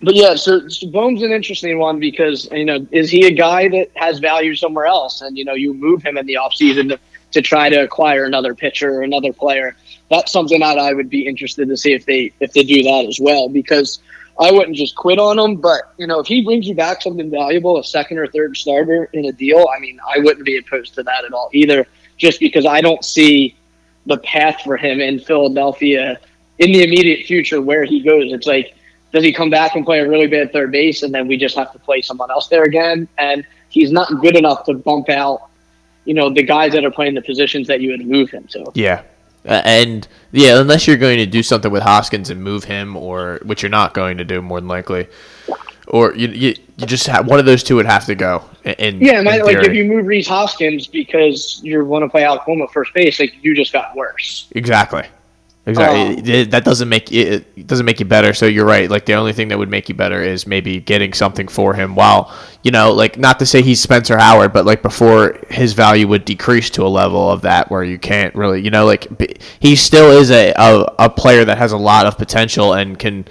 [0.00, 3.90] but yeah, so, so an interesting one because you know is he a guy that
[3.96, 7.00] has value somewhere else, and you know you move him in the offseason to
[7.32, 9.76] to try to acquire another pitcher or another player.
[10.08, 13.06] That's something that I would be interested to see if they if they do that
[13.06, 13.98] as well because
[14.40, 15.56] I wouldn't just quit on him.
[15.56, 19.10] But you know if he brings you back something valuable, a second or third starter
[19.12, 21.86] in a deal, I mean I wouldn't be opposed to that at all either.
[22.16, 23.56] Just because I don't see
[24.06, 26.18] the path for him in Philadelphia
[26.58, 28.32] in the immediate future where he goes.
[28.32, 28.74] It's like,
[29.12, 31.56] does he come back and play a really bad third base and then we just
[31.56, 33.08] have to play someone else there again?
[33.18, 35.48] And he's not good enough to bump out,
[36.04, 38.70] you know, the guys that are playing the positions that you would move him to.
[38.74, 39.02] yeah.
[39.44, 43.40] Uh, and yeah, unless you're going to do something with Hoskins and move him, or
[43.44, 45.06] which you're not going to do more than likely,
[45.86, 48.44] or you you, you just have one of those two would have to go.
[48.64, 52.92] In Yeah, like if you move Rhys Hoskins because you want to play at first
[52.92, 54.48] base, like you just got worse.
[54.54, 55.04] Exactly.
[55.68, 56.00] Exactly.
[56.00, 58.32] Um, It- it- that doesn't make it, it doesn't make you better.
[58.32, 58.90] So you're right.
[58.90, 61.94] Like the only thing that would make you better is maybe getting something for him.
[61.94, 66.08] While you know, like not to say he's Spencer Howard, but like before his value
[66.08, 69.34] would decrease to a level of that where you can't really, you know, like b-
[69.60, 73.24] he still is a, a a player that has a lot of potential and can.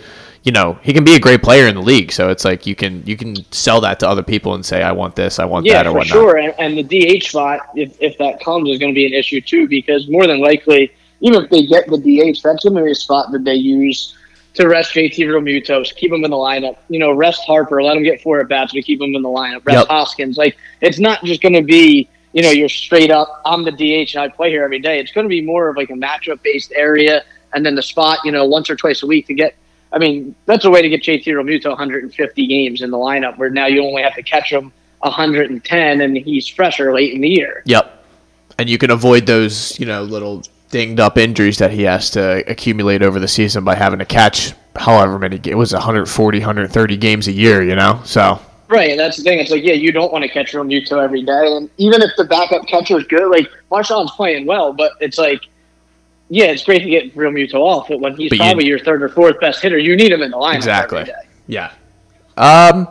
[0.43, 2.73] You know he can be a great player in the league, so it's like you
[2.73, 5.65] can you can sell that to other people and say I want this, I want
[5.65, 6.13] Yeah, that, or for whatnot.
[6.13, 6.37] sure.
[6.37, 6.83] And, and the
[7.19, 10.25] DH spot, if, if that comes, is going to be an issue too, because more
[10.25, 13.43] than likely, even if they get the DH, that's going to be a spot that
[13.43, 14.15] they use
[14.53, 16.77] to rest JT Realmuto, keep him in the lineup.
[16.89, 19.29] You know, rest Harper, let him get four at bats, but keep him in the
[19.29, 19.65] lineup.
[19.65, 19.87] Rest Yep.
[19.87, 20.37] Hoskins.
[20.37, 24.15] Like, it's not just going to be, you know, you're straight up, I'm the DH
[24.15, 24.99] and I play here every day.
[24.99, 28.19] It's going to be more of like a matchup based area, and then the spot,
[28.23, 29.55] you know, once or twice a week to get
[29.91, 33.49] I mean, that's a way to get JT Realmuto 150 games in the lineup, where
[33.49, 37.63] now you only have to catch him 110, and he's fresher late in the year.
[37.65, 38.05] Yep.
[38.59, 42.43] And you can avoid those, you know, little dinged up injuries that he has to
[42.49, 47.27] accumulate over the season by having to catch however many it was 140 130 games
[47.27, 48.01] a year you know?
[48.03, 48.39] So.
[48.69, 51.23] Right and that's the thing it's like yeah you don't want to catch Realmuto every
[51.23, 55.17] day and even if the backup catcher is good like Marchan's playing well but it's
[55.17, 55.41] like
[56.29, 59.01] yeah it's great to get Realmuto off but when he's but probably you, your third
[59.01, 61.09] or fourth best hitter you need him in the lineup exactly.
[61.47, 61.71] yeah.
[62.35, 62.87] Um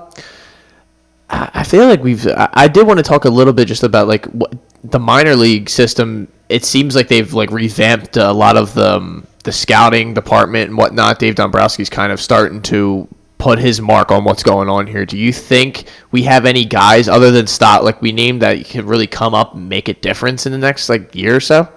[1.29, 2.27] I feel like we've.
[2.37, 5.69] I did want to talk a little bit just about like what the minor league
[5.69, 6.29] system.
[6.49, 10.79] It seems like they've like revamped a lot of the um, the scouting department and
[10.79, 11.19] whatnot.
[11.19, 13.09] Dave Dombrowski's kind of starting to
[13.39, 15.05] put his mark on what's going on here.
[15.05, 18.87] Do you think we have any guys other than Stott, like we named, that can
[18.87, 21.69] really come up and make a difference in the next like year or so?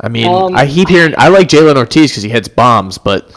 [0.00, 3.30] I mean, um, I keep hearing I like Jhailyn Ortiz because he hits bombs, but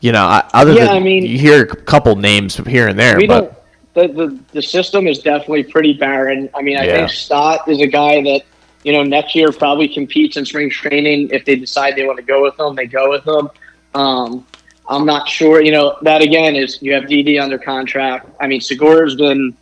[0.00, 3.18] you know, other yeah, than I mean, you hear a couple names here and there,
[3.26, 3.57] but
[3.98, 6.48] the, the, the system is definitely pretty barren.
[6.54, 6.96] I mean, I yeah.
[6.96, 8.42] think Stott is a guy that,
[8.84, 11.30] you know, next year probably competes in spring training.
[11.32, 13.50] If they decide they want to go with him, they go with him.
[13.94, 14.46] Um,
[14.88, 15.60] I'm not sure.
[15.60, 18.28] You know, that again is you have Didi under contract.
[18.40, 19.56] I mean, Segura's been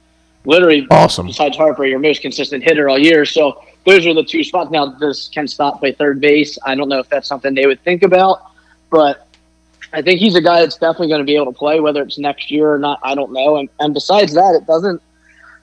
[0.44, 1.26] literally awesome.
[1.26, 3.24] Besides Harper, your most consistent hitter all year.
[3.24, 4.70] So those are the two spots.
[4.70, 6.58] Now, does Ken Stott play third base?
[6.64, 8.50] I don't know if that's something they would think about,
[8.90, 9.25] but
[9.96, 12.18] I think he's a guy that's definitely going to be able to play, whether it's
[12.18, 13.00] next year or not.
[13.02, 13.56] I don't know.
[13.56, 15.00] And, and besides that, it doesn't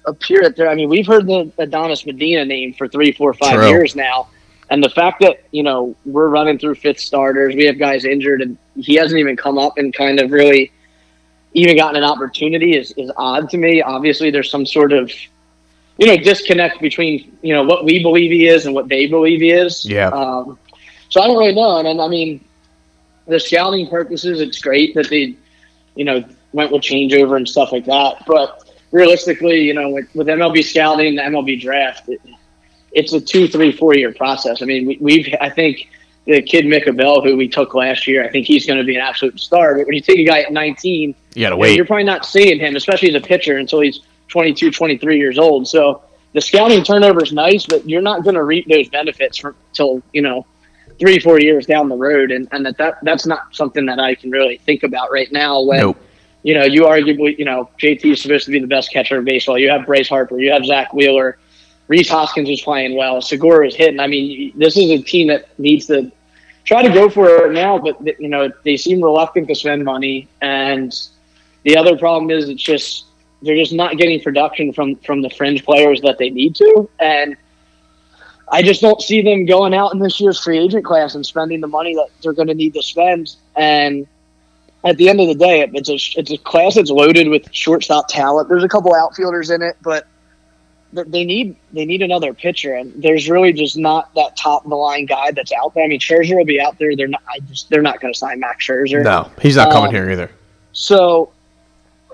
[0.06, 0.70] appear that there.
[0.70, 3.68] I mean, we've heard the Adonis Medina name for three, four, five True.
[3.68, 4.30] years now,
[4.72, 8.42] and the fact that you know we're running through fifth starters, we have guys injured,
[8.42, 10.72] and he hasn't even come up and kind of really
[11.54, 13.84] even gotten an opportunity is is odd to me.
[13.84, 15.12] Obviously, there's some sort of
[16.00, 19.42] you know disconnect between you know what we believe he is and what they believe
[19.42, 19.86] he is.
[19.86, 20.08] Yeah.
[20.08, 20.58] Um,
[21.10, 22.44] so I don't really know, and, and I mean
[23.28, 25.38] the scouting purposes, it's great that they,
[25.96, 28.24] you know, went with changeover and stuff like that.
[28.28, 32.22] But realistically, you know, with, with MLB scouting, the MLB draft, it,
[32.92, 34.62] it's a two, three, four year process.
[34.62, 35.90] I mean, we, have I think
[36.26, 38.96] the kid Mick Abel, who we took last year, I think he's going to be
[38.96, 39.76] an absolute star.
[39.76, 41.76] But when you take a guy at 19, you got to wait.
[41.76, 45.68] You're probably not seeing him, especially as a pitcher, until he's 22, 23 years old.
[45.68, 49.56] So the scouting turnover is nice, but you're not going to reap those benefits for,
[49.70, 50.46] until, you know,
[51.00, 54.16] three, four years down the road, and, and that, that that's not something that I
[54.16, 55.62] can really think about right now.
[55.62, 55.98] When nope.
[56.44, 59.26] you know, you arguably, you know, JT is supposed to be the best catcher in
[59.26, 59.58] baseball.
[59.58, 61.38] You have Bryce Harper, you have Zack Wheeler,
[61.88, 64.00] Rhys Hoskins is playing well, Segura is hitting.
[64.00, 66.12] I mean, this is a team that needs to
[66.64, 70.28] try to go for it now, but you know, they seem reluctant to spend money.
[70.42, 70.94] And
[71.64, 73.06] the other problem is, it's just
[73.42, 77.36] they're just not getting production from from the fringe players that they need to, and
[78.50, 81.62] I just don't see them going out in this year's free agent class and spending
[81.62, 83.36] the money that they're going to need to spend.
[83.56, 84.08] And
[84.84, 88.08] at the end of the day, it's a it's a class that's loaded with shortstop
[88.10, 88.50] talent.
[88.50, 90.08] There's a couple outfielders in it, but
[90.94, 94.76] they need they need another pitcher, and there's really just not that top of the
[94.76, 95.84] line guy that's out there.
[95.84, 96.96] I mean, Scherzer will be out there.
[96.96, 97.24] They're not.
[97.28, 99.04] I just they're not going to sign Max Scherzer.
[99.04, 100.30] No, he's not coming um, here either.
[100.74, 101.32] So,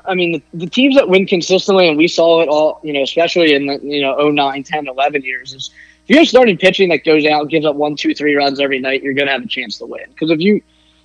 [0.06, 3.02] I mean, the, the, teams that win consistently, and we saw it all, you know,
[3.02, 5.72] especially in the you know 09, 10, 11 years, is
[6.10, 9.04] if you're starting pitching that goes out, gives up one, two, three runs every night,
[9.04, 10.06] you're going to have a chance to win.
[10.10, 10.60] Because if you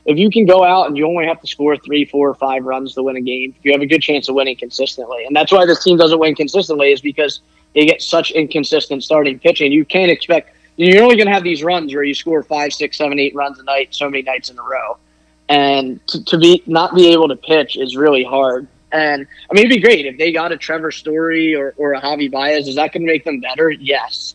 [0.07, 2.65] if you can go out and you only have to score three, four, or five
[2.65, 5.27] runs to win a game, you have a good chance of winning consistently.
[5.27, 7.41] And that's why this team doesn't win consistently is because
[7.75, 9.73] they get such inconsistent starting pitching.
[9.73, 12.97] You can't expect you're only going to have these runs where you score five, six,
[12.97, 14.97] seven, eight runs a night, so many nights in a row.
[15.51, 18.67] And to, to be not be able to pitch is really hard.
[18.91, 22.01] And I mean, it'd be great if they got a Trevor Story or, or a
[22.01, 22.69] Javi Baez.
[22.69, 23.71] Is that going to make them better?
[23.71, 24.35] Yes.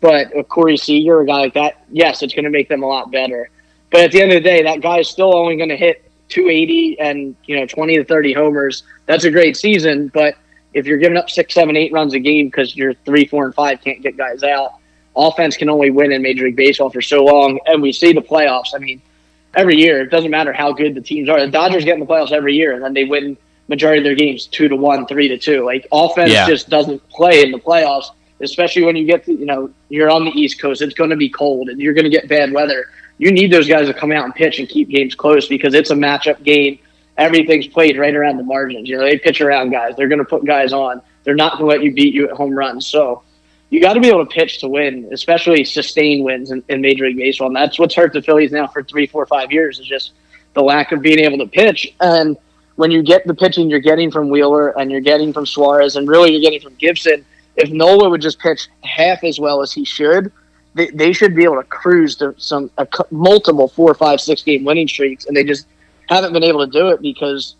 [0.00, 2.86] But a Corey Seager, a guy like that, yes, it's going to make them a
[2.86, 3.50] lot better.
[3.90, 6.10] But at the end of the day, that guy is still only going to hit
[6.28, 8.82] 280 and you know 20 to 30 homers.
[9.06, 10.36] That's a great season, but
[10.74, 13.54] if you're giving up six, seven, eight runs a game because you're three, four, and
[13.54, 14.74] five can't get guys out,
[15.16, 17.58] offense can only win in Major League Baseball for so long.
[17.66, 18.74] And we see the playoffs.
[18.74, 19.00] I mean,
[19.54, 21.40] every year it doesn't matter how good the teams are.
[21.40, 23.36] The Dodgers get in the playoffs every year, and then they win
[23.68, 25.64] majority of their games two to one, three to two.
[25.64, 26.46] Like offense yeah.
[26.46, 30.24] just doesn't play in the playoffs especially when you get to, you know, you're on
[30.24, 32.86] the East Coast, it's going to be cold and you're going to get bad weather.
[33.18, 35.90] You need those guys to come out and pitch and keep games close because it's
[35.90, 36.78] a matchup game.
[37.16, 38.88] Everything's played right around the margins.
[38.88, 39.96] You know, they pitch around guys.
[39.96, 41.02] They're going to put guys on.
[41.24, 42.86] They're not going to let you beat you at home runs.
[42.86, 43.24] So
[43.70, 47.06] you got to be able to pitch to win, especially sustain wins in, in Major
[47.06, 47.48] League Baseball.
[47.48, 50.12] And that's what's hurt the Phillies now for three, four, five years is just
[50.54, 51.92] the lack of being able to pitch.
[52.00, 52.36] And
[52.76, 56.08] when you get the pitching you're getting from Wheeler and you're getting from Suarez and
[56.08, 57.24] really you're getting from Gibson–
[57.58, 60.32] if Nola would just pitch half as well as he should,
[60.74, 64.64] they, they should be able to cruise to some a, multiple four, five, six game
[64.64, 65.66] winning streaks, and they just
[66.08, 67.56] haven't been able to do it because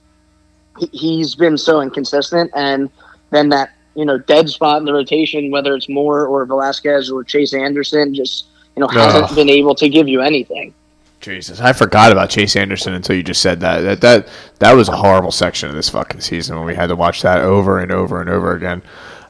[0.78, 2.50] he- he's been so inconsistent.
[2.54, 2.90] And
[3.30, 7.24] then that you know dead spot in the rotation, whether it's Moore or Velasquez or
[7.24, 10.72] Chase Anderson, just you know hasn't been able to give you anything.
[11.20, 13.80] Jesus, I forgot about Chase Anderson until you just said that.
[13.80, 14.28] That that
[14.60, 17.40] that was a horrible section of this fucking season when we had to watch that
[17.40, 18.80] over and over and over again.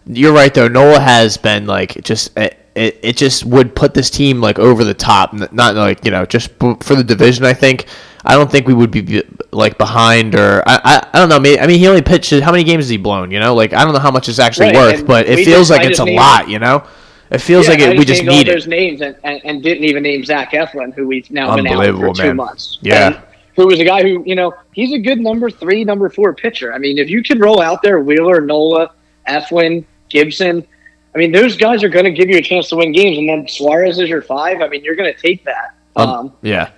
[0.08, 0.68] You're right though.
[0.68, 4.82] Nola has been like just it, it, it just would put this team like over
[4.84, 5.32] the top.
[5.52, 7.44] Not like you know just for the division.
[7.44, 7.86] I think
[8.24, 11.38] I don't think we would be like behind or I I, I don't know.
[11.38, 13.30] Maybe, I mean he only pitched how many games has he blown?
[13.30, 15.70] You know like I don't know how much it's actually Right, worth, but it feels
[15.70, 16.48] like it's a lot.
[16.48, 16.84] You know.
[17.30, 18.70] It feels Yeah, like it, we just all need those it.
[18.70, 22.14] names and, and, and didn't even name Zach Eflin, who we've now been out for
[22.14, 22.36] two man.
[22.36, 22.78] months.
[22.80, 23.08] Yeah.
[23.08, 23.20] And
[23.54, 26.72] who was a guy who you know he's a good number three, number four pitcher.
[26.72, 28.92] I mean, if you could roll out there Wheeler, Nola,
[29.28, 30.66] Eflin, Gibson,
[31.14, 33.18] I mean, those guys are going to give you a chance to win games.
[33.18, 34.60] And then Suarez is your five.
[34.60, 35.74] I mean, you're going to take that.
[35.96, 36.70] Um, Um, yeah.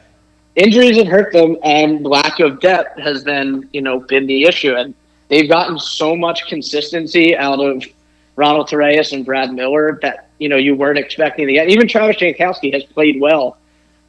[0.56, 4.74] injuries have hurt them, and lack of depth has then you know been the issue.
[4.74, 4.94] And
[5.28, 7.84] they've gotten so much consistency out of
[8.36, 11.68] Ronald Torreyes and Brad Miller that you know you weren't expecting to get.
[11.68, 13.58] Even Travis Jankowski has played well,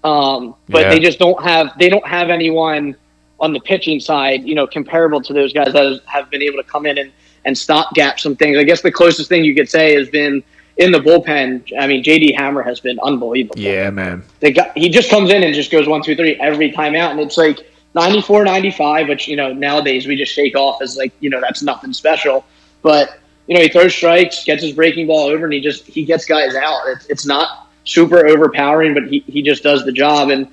[0.03, 0.89] um, but Yeah.
[0.89, 2.95] they just don't have they don't have anyone
[3.39, 6.63] on the pitching side, you know, comparable to those guys that have been able to
[6.63, 7.11] come in and
[7.45, 8.57] and stop gap some things.
[8.57, 10.43] I guess the closest thing you could say has been
[10.77, 11.71] in the bullpen.
[11.79, 14.23] I mean, JD Hammer has been unbelievable Yeah, man.
[14.39, 17.11] the guy, he just comes in and just goes one, two, three every time out.
[17.11, 17.59] And it's like
[17.95, 21.61] 94, 95, which, you know, nowadays we just shake off as like, you know, that's
[21.61, 22.45] nothing special.
[22.81, 26.05] But, you know, he throws strikes, gets his breaking ball over, and he just, he
[26.05, 26.81] gets guys out.
[26.87, 30.29] It's, it's not super overpowering, but he, he just does the job.
[30.29, 30.47] And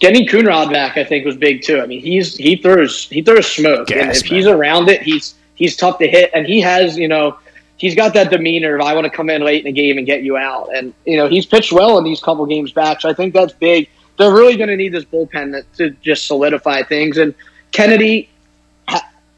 [0.00, 1.80] getting Coonrod back, I think, was big too.
[1.80, 3.90] I mean, he's, he throws, he throws smoke.
[3.90, 6.30] and Gas, if he's around it, he's, he's tough to hit.
[6.34, 7.38] And he has, you know,
[7.76, 10.06] he's got that demeanor of I want to come in late in the game and
[10.06, 10.68] get you out.
[10.74, 13.52] And you know he's pitched well in these couple games back, so I think that's
[13.52, 13.88] big.
[14.18, 17.16] They're really going to need this bullpen that, to just solidify things.
[17.16, 17.34] And
[17.72, 18.28] Kennedy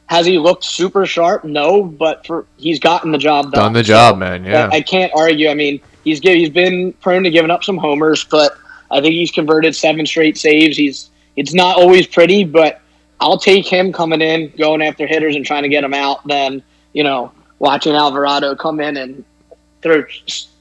[0.07, 1.45] has he looked super sharp?
[1.45, 3.65] No, but for he's gotten the job done.
[3.65, 4.45] Done the So, job, man.
[4.45, 4.69] Yeah.
[4.71, 5.49] I, I can't argue.
[5.49, 8.53] I mean, he's he's been prone to giving up some homers, but
[8.91, 10.77] I think he's converted seven straight saves.
[10.77, 12.81] He's it's not always pretty, but
[13.21, 16.27] I'll take him coming in, going after hitters and trying to get them out.
[16.27, 19.25] Than you know watching Alvarado come in and
[19.83, 20.05] throw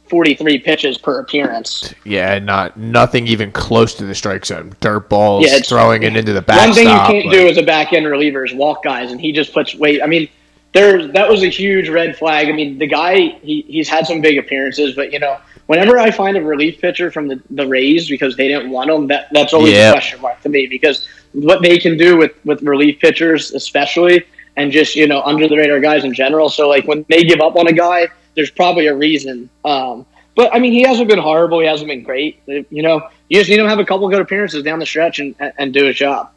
[0.09, 1.93] forty three pitches per appearance.
[2.05, 4.73] Yeah, not nothing even close to the strike zone.
[4.79, 6.67] Dirt balls, Yeah, throwing it into the backstop.
[6.67, 9.19] One thing you can't like- do as a back end reliever is walk guys, and
[9.19, 10.03] he just puts weight.
[10.03, 10.29] I mean,
[10.73, 12.47] there that was a huge red flag.
[12.47, 16.11] I mean, the guy he, he's had some big appearances, but you know, whenever I
[16.11, 19.53] find a relief pitcher from the, the Rays because they didn't want him, that that's
[19.53, 19.89] always Yeah.
[19.89, 24.25] a question mark to me because what they can do with with relief pitchers, especially,
[24.57, 26.49] and just you know under the radar guys in general.
[26.49, 29.49] So like when they give up on a guy, there's probably a reason.
[29.65, 31.59] Um, but I mean, he hasn't been horrible.
[31.59, 32.41] He hasn't been great.
[32.47, 35.19] You know, you just need him to have a couple good appearances down the stretch
[35.19, 36.31] and, and do his job.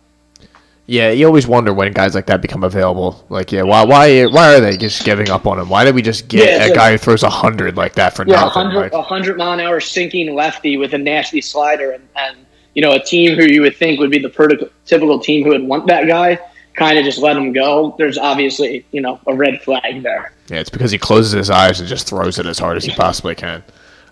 [0.88, 3.24] Yeah, you always wonder when guys like that become available.
[3.28, 5.68] Like, yeah, why, why, why are they just giving up on him?
[5.68, 8.14] Why did we just get Yeah, a like- guy who throws a hundred like that
[8.14, 8.50] for Yeah, nothing?
[8.50, 12.36] hundred Like, a hundred mile an hour sinking lefty with a nasty slider, and, and
[12.74, 15.64] you know a team who you would think would be the prototypical team who would
[15.64, 16.38] want that guy,
[16.74, 17.96] kind of just let him go.
[17.98, 20.32] There's obviously you know a red flag there.
[20.48, 22.92] yeah, it's because he closes his eyes and just throws it as hard as he
[22.92, 23.64] possibly can.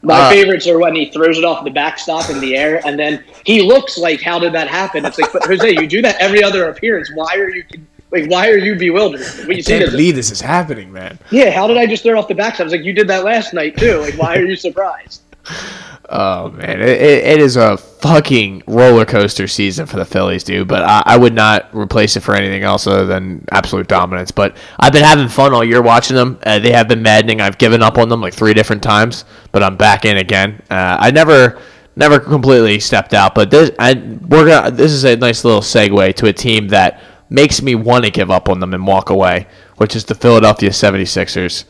[0.05, 2.99] My Uh, favorites are when he throws it off the backstop in the air, and
[2.99, 6.17] then he looks like, "How did that happen?" It's like, but Jose, you do that
[6.21, 7.11] every other appearance.
[7.15, 7.65] Why are you
[8.13, 8.31] like?
[8.31, 9.21] Why are you bewildered?
[9.21, 11.19] You see Can't this, believe this is happening, man.
[11.31, 12.61] yeah, how did I just throw it off the backstop?
[12.61, 13.99] I was like, you did that last night too.
[13.99, 15.23] Like, why are you surprised?
[16.11, 20.69] Oh man, it, it, is a fucking roller coaster season for the Phillies, dude.
[20.69, 24.31] But I, I would not replace it for anything else other than absolute dominance.
[24.31, 26.39] But I've been having fun all year watching them.
[26.45, 27.41] Uh, they have been maddening.
[27.41, 30.63] I've given up on them like three different times, but I'm back in again.
[30.69, 31.59] Uh, I never,
[31.97, 33.35] never completely stepped out.
[33.35, 34.71] But this, I, we're gonna.
[34.71, 38.31] This is a nice little segue to a team that makes me want to give
[38.31, 39.47] up on them and walk away,
[39.79, 41.65] which is the Philadelphia 76ers.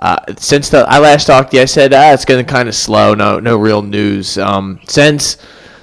[0.00, 2.68] Uh, since the I last talked to you, I said ah, it's going to kind
[2.68, 3.14] of slow.
[3.14, 4.38] No, no real news.
[4.38, 5.36] Um, since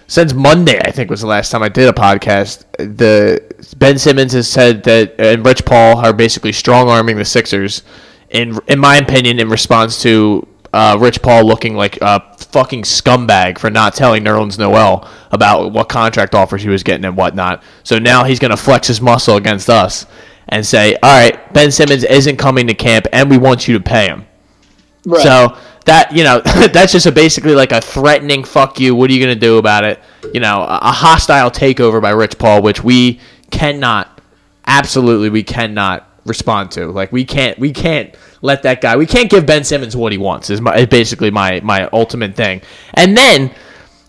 [0.07, 2.65] since Monday, I think was the last time I did a podcast.
[2.77, 3.41] The
[3.77, 7.83] Ben Simmons has said that and Rich Paul are basically strong arming the Sixers.
[8.29, 13.57] In in my opinion, in response to uh, Rich Paul looking like a fucking scumbag
[13.57, 17.63] for not telling Nerlens Noel about what contract offers he was getting and whatnot.
[17.83, 20.05] So now he's going to flex his muscle against us
[20.49, 23.83] and say, "All right, Ben Simmons isn't coming to camp, and we want you to
[23.83, 24.25] pay him."
[25.05, 25.23] Right.
[25.23, 26.41] So that you know,
[26.73, 29.57] that's just a basically like a threatening "fuck you." What are you going to do
[29.57, 29.99] about it?
[30.33, 34.21] You know, a, a hostile takeover by Rich Paul, which we cannot,
[34.65, 36.87] absolutely, we cannot respond to.
[36.87, 38.97] Like we can't, we can't let that guy.
[38.97, 40.49] We can't give Ben Simmons what he wants.
[40.49, 42.61] Is my is basically my my ultimate thing.
[42.93, 43.53] And then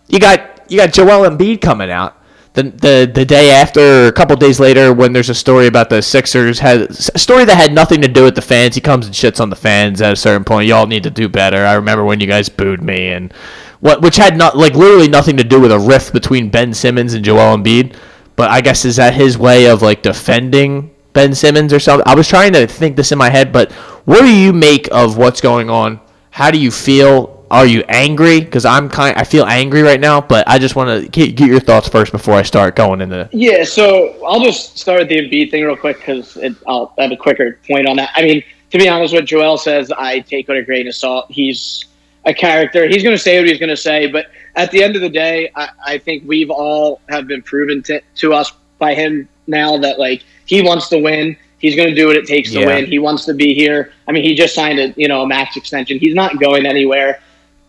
[0.09, 2.16] you got you got Joel Embiid coming out.
[2.55, 6.03] The, the the day after, a couple days later, when there's a story about the
[6.03, 8.75] Sixers, had a story that had nothing to do with the fans.
[8.75, 10.69] He comes and shits on the fans at a certain point.
[10.69, 11.65] Y'all need to do better.
[11.65, 13.33] I remember when you guys booed me and
[13.81, 17.15] what, which had not like literally nothing to do with a rift between Ben Simmons
[17.15, 17.97] and Joel Embiid.
[18.37, 22.07] But I guess is that his way of like defending Ben Simmons or something?
[22.07, 23.73] I was trying to think this in my head, but
[24.05, 26.01] what do you make of what's going on?
[26.31, 27.42] How do you feel?
[27.53, 28.41] Are you angry?
[28.41, 30.23] Because I'm kind, I feel angry right now.
[30.23, 33.29] But I just want to get, your thoughts first before I start going into.
[33.31, 37.17] Yeah, so I'll just start with the Embiid thing real quick because I'll have a
[37.17, 38.11] quicker point on that.
[38.15, 41.31] I mean, to be honest, what Joel says, I take with a grain of salt.
[41.31, 41.85] He's
[42.25, 42.88] a character.
[42.88, 45.11] He's going to say what he's going to say, but at the end of the
[45.11, 49.77] day, I, I think we've all have been proven to, to us by him now
[49.77, 51.37] that like he wants to win.
[51.59, 52.87] He's going to do what it takes to win.
[52.87, 53.93] He wants to be here.
[54.09, 55.99] I mean, he just signed a you know a max extension.
[55.99, 57.21] He's not going anywhere.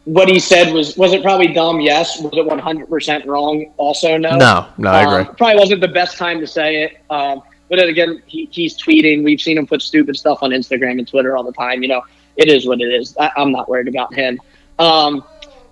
[0.06, 1.80] What he said was was it probably dumb?
[1.80, 2.22] Yes.
[2.22, 3.72] Was it one hundred percent wrong?
[3.78, 4.36] Also, no.
[4.36, 5.36] No, no, I Um, agree.
[5.36, 6.98] probably wasn't the best time to say it.
[7.10, 9.24] Um, but then again, he, he's tweeting.
[9.24, 11.82] We've seen him put stupid stuff on Instagram and Twitter all the time.
[11.84, 12.02] You know,
[12.36, 13.16] it is what it is.
[13.18, 14.40] I, I'm not worried about him.
[14.78, 15.24] Um,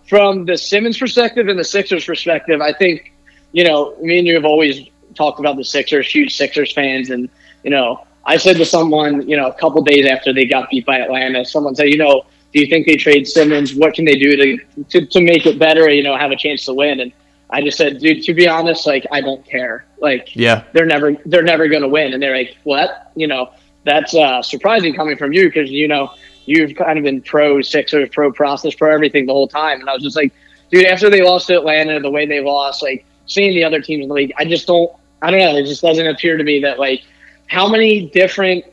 [0.08, 3.14] from the Simmons perspective and the Sixers perspective, I think,
[3.52, 4.82] you know, me and you have always
[5.16, 7.10] talked about the Sixers, huge Sixers fans.
[7.10, 7.30] And,
[7.64, 10.86] you know, I said to someone, you know, a couple days after they got beat
[10.86, 13.76] by Atlanta, someone said, you know, do you think they trade Simmons?
[13.76, 16.66] What can they do to, to, to make it better, you know, have a chance
[16.66, 17.00] to win?
[17.00, 17.14] And
[17.50, 19.86] I just said, dude, to be honest, like, I don't care.
[20.00, 23.52] Like, Yeah, they're never they're never going to win and they're like what you know
[23.84, 26.12] that's uh, surprising coming from you because you know
[26.46, 29.94] you've kind of been pro Sixers pro process pro everything the whole time and I
[29.94, 30.34] was just like
[30.72, 34.04] dude after they lost to Atlanta the way they lost like seeing the other teams
[34.04, 36.62] in the league I just don't I don't know it just doesn't appear to me
[36.62, 37.04] that like
[37.48, 38.66] how many different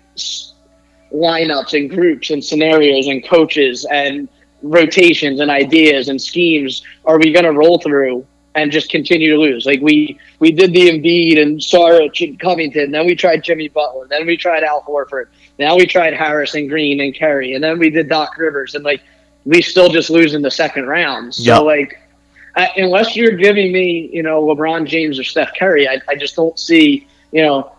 [1.12, 4.28] lineups and groups and scenarios and coaches and
[4.62, 9.38] rotations and ideas and schemes are we going to roll through and just continue to
[9.38, 9.66] lose?
[9.66, 14.06] Like we we did the Embiid and Saric and Covington, then we tried Jimmy Butler,
[14.08, 15.26] then we tried Al Horford,
[15.58, 18.84] now we tried Harris and Green and Curry, and then we did Doc Rivers, and
[18.84, 19.00] like
[19.44, 21.34] we still just lose in the second round.
[21.34, 21.62] So Yep.
[21.62, 21.98] like.
[22.76, 26.58] Unless you're giving me, you know, LeBron James or Steph Curry, I, I just don't
[26.58, 27.70] see, you know,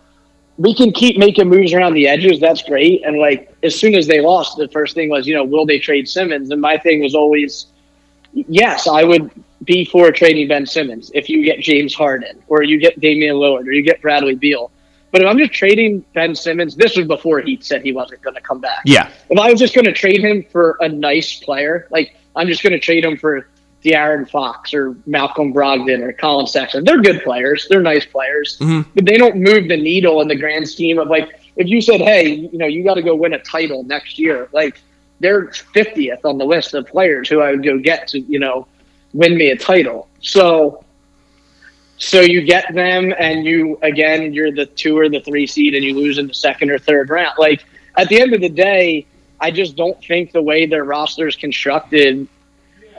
[0.60, 2.38] we can keep making moves around the edges.
[2.38, 3.02] That's great.
[3.06, 5.78] And like as soon as they lost, the first thing was, you know, will they
[5.78, 6.50] trade Simmons?
[6.50, 7.68] And my thing was always,
[8.34, 9.30] yes, I would
[9.64, 13.66] be for trading Ben Simmons if you get James Harden or you get Damian Lillard
[13.66, 14.70] or you get Bradley Beal.
[15.12, 18.36] But if I'm just trading Ben Simmons, this was before he said he wasn't going
[18.36, 18.82] to come back.
[18.84, 22.48] yeah, If I was just going to trade him for a nice player, like I'm
[22.48, 23.48] just going to trade him for
[23.84, 26.84] De'Aaron Fox or Malcolm Brogdon or Colin Sexton.
[26.84, 27.66] They're good players.
[27.68, 28.84] They're nice players, Mhm.
[28.94, 32.00] but they don't move the needle in the grand scheme of like if you said,
[32.00, 34.76] "Hey, you know, you got to go win a title next year," like
[35.20, 38.66] they're 50th on the list of players who I would go get to, you know,
[39.12, 40.08] win me a title.
[40.20, 40.84] So.
[42.02, 45.84] So you get them, and you again, you're the two or the three seed, and
[45.84, 47.34] you lose in the second or third round.
[47.38, 47.62] Like
[47.96, 49.04] at the end of the day,
[49.38, 52.26] I just don't think the way their roster is constructed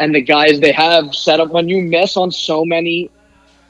[0.01, 3.11] and the guys they have set up when you miss on so many,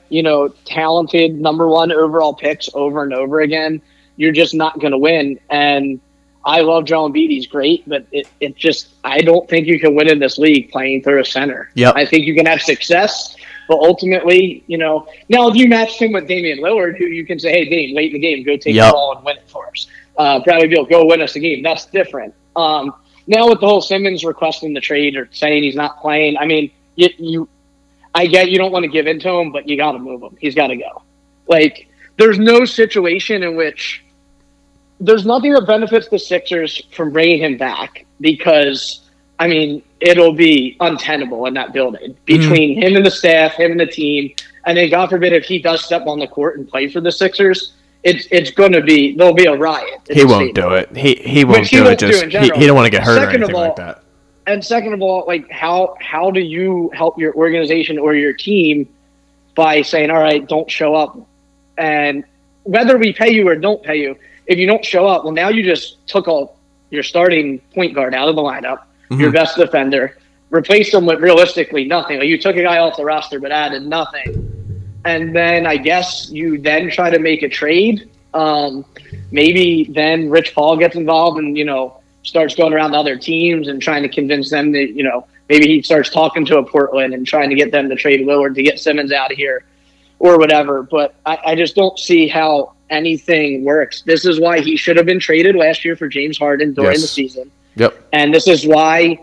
[0.08, 3.82] you know, talented number one overall picks over and over again,
[4.16, 5.38] you're just not going to win.
[5.50, 6.00] And
[6.46, 9.94] I love Joel Embiid; he's great, but it, it just I don't think you can
[9.94, 11.70] win in this league playing through a center.
[11.76, 13.36] Yeah, I think you can have success.
[13.68, 17.40] But ultimately, you know, now if you match him with Damian Lillard, who you can
[17.40, 18.88] say, "Hey, Dame, late in the game, go take Yep.
[18.88, 21.62] the ball and win it for us." Uh, Bradley Beal, go win us the game.
[21.62, 22.34] That's different.
[22.56, 22.94] Um,
[23.28, 26.72] now with the whole Simmons requesting the trade or saying he's not playing, I mean,
[26.96, 27.50] you, you
[28.14, 30.22] I get you don't want to give in to him, but you got to move
[30.22, 30.38] him.
[30.40, 31.04] He's got to go.
[31.48, 34.04] Like, there's no situation in which
[35.00, 40.78] there's nothing that benefits the Sixers from bringing him back because, I mean, it'll be
[40.80, 42.26] untenable in that building mm-hmm.
[42.26, 44.34] between him and the staff, him and the team.
[44.66, 47.12] And then, God forbid, if he does step on the court and play for the
[47.12, 50.02] Sixers, it's it's going to be there'll be a riot.
[50.10, 50.96] he won't do it.
[50.96, 52.00] He he won't Which do it.
[52.00, 53.68] do Just in he, he don't want to get hurt or Second of anything all,
[53.68, 54.04] like that.
[54.48, 58.88] and second of all, like how how do you help your organization or your team
[59.56, 61.18] by saying, all right, don't show up,
[61.78, 62.24] and
[62.64, 64.16] whether we pay you or don't pay you,
[64.48, 66.58] if you don't show up, well, now you just took all
[66.90, 69.34] your starting point guard out of the lineup, your Mhm.
[69.34, 70.18] best defender,
[70.52, 72.20] replaced them with realistically nothing.
[72.20, 74.61] Like you took a guy off the roster but added nothing,
[75.06, 78.10] and then I guess you then try to make a trade.
[78.34, 78.86] Um,
[79.32, 83.68] maybe then Rich Paul gets involved and you know starts going around to other teams
[83.68, 87.14] and trying to convince them that you know maybe he starts talking to a Portland
[87.14, 89.66] and trying to get them to trade Lillard to get Simmons out of here
[90.20, 90.84] or whatever.
[90.84, 94.02] But I, I just don't see how anything works.
[94.04, 97.02] This is why he should have been traded last year for James Harden during Yes.
[97.02, 97.98] the season, Yep.
[98.14, 99.20] and this is why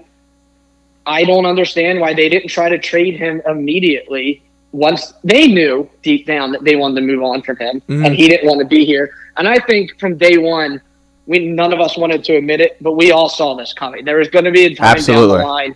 [1.07, 4.43] I don't understand why they didn't try to trade him immediately
[4.73, 8.05] once they knew deep down that they wanted to move on from him Mhm.
[8.07, 9.11] and he didn't want to be here.
[9.37, 10.81] And I think from day one,
[11.27, 14.05] we none of us wanted to admit it, but we all saw this coming.
[14.05, 15.75] There was going to be a time down the line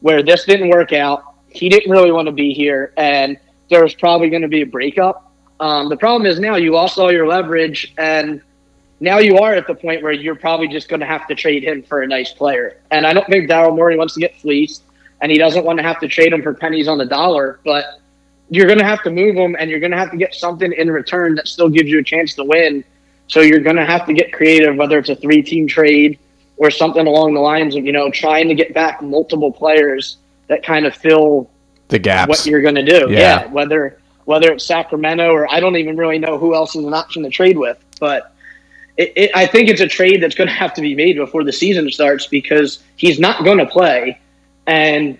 [0.00, 1.22] where this didn't work out.
[1.48, 3.36] He didn't really want to be here, and
[3.70, 5.30] there was probably going to be a breakup.
[5.60, 8.40] Um, the problem is now you lost all your leverage, and
[9.00, 11.62] now you are at the point where you're probably just going to have to trade
[11.64, 12.78] him for a nice player.
[12.90, 14.82] And I don't think Daryl Morey wants to get fleeced,
[15.20, 17.60] and he doesn't want to have to trade him for pennies on the dollar.
[17.64, 17.84] But
[18.50, 20.72] you're going to have to move them and you're going to have to get something
[20.72, 22.84] in return that still gives you a chance to win.
[23.26, 26.18] So you're going to have to get creative, whether it's a three-team trade
[26.56, 30.18] or something along the lines of you know trying to get back multiple players
[30.48, 31.50] that kind of fill
[31.88, 32.28] The gaps.
[32.28, 33.10] what you're going to do.
[33.10, 33.18] Yeah.
[33.18, 33.46] Yeah.
[33.46, 37.22] whether whether it's Sacramento or I don't even really know who else is an option
[37.24, 38.32] to trade with, but
[38.96, 41.44] it, it, I think it's a trade that's going to have to be made before
[41.44, 44.20] the season starts because he's not going to play,
[44.66, 45.18] and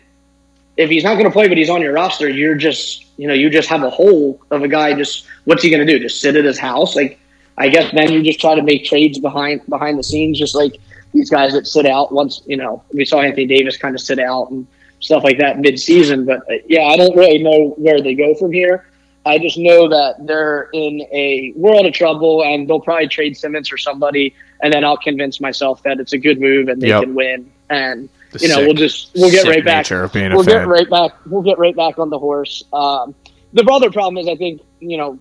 [0.76, 3.34] if he's not going to play, but he's on your roster, you're just you know
[3.34, 4.94] you just have a hole of a guy.
[4.94, 5.98] Just what's he going to do?
[5.98, 6.96] Just sit at his house?
[6.96, 7.18] Like
[7.58, 10.76] I guess then you just try to make trades behind behind the scenes, just like
[11.12, 12.12] these guys that sit out.
[12.12, 14.66] Once you know we saw Anthony Davis kind of sit out and
[15.00, 16.24] stuff like that mid-season.
[16.24, 18.86] But uh, yeah, I don't really know where they go from here.
[19.26, 23.72] I just know that they're in a world of trouble, and they'll probably trade Simmons
[23.72, 27.02] or somebody, and then I'll convince myself that it's a good move and they Yep.
[27.04, 27.50] can win.
[27.70, 29.84] And The you know, sick- we'll just we'll get right back.
[29.86, 30.54] nature of being a We'll fan.
[30.62, 31.12] get right back.
[31.26, 32.62] We'll get right back on the horse.
[32.72, 33.14] Um,
[33.52, 35.18] the other problem is, I think you know,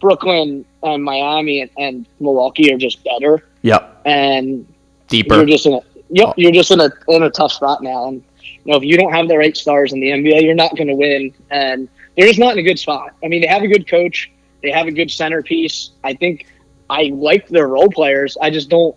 [0.00, 4.02] Brooklyn and Miami and, and Milwaukee are just better, Yep.
[4.06, 4.66] and
[5.08, 5.36] Deeper.
[5.36, 5.80] you're just in a
[6.10, 8.08] yep, you're just in a in a tough spot now.
[8.08, 8.22] And
[8.64, 10.88] you know, if you don't have the right stars in the NBA, you're not going
[10.88, 11.32] to win.
[11.50, 13.14] And they're just not in a good spot.
[13.24, 14.30] I mean, they have a good coach,
[14.62, 15.90] they have a good centerpiece.
[16.04, 16.46] I think
[16.90, 18.36] I like their role players.
[18.40, 18.96] I just don't,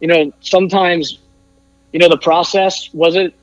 [0.00, 1.18] you know, sometimes,
[1.92, 3.34] you know, the process was it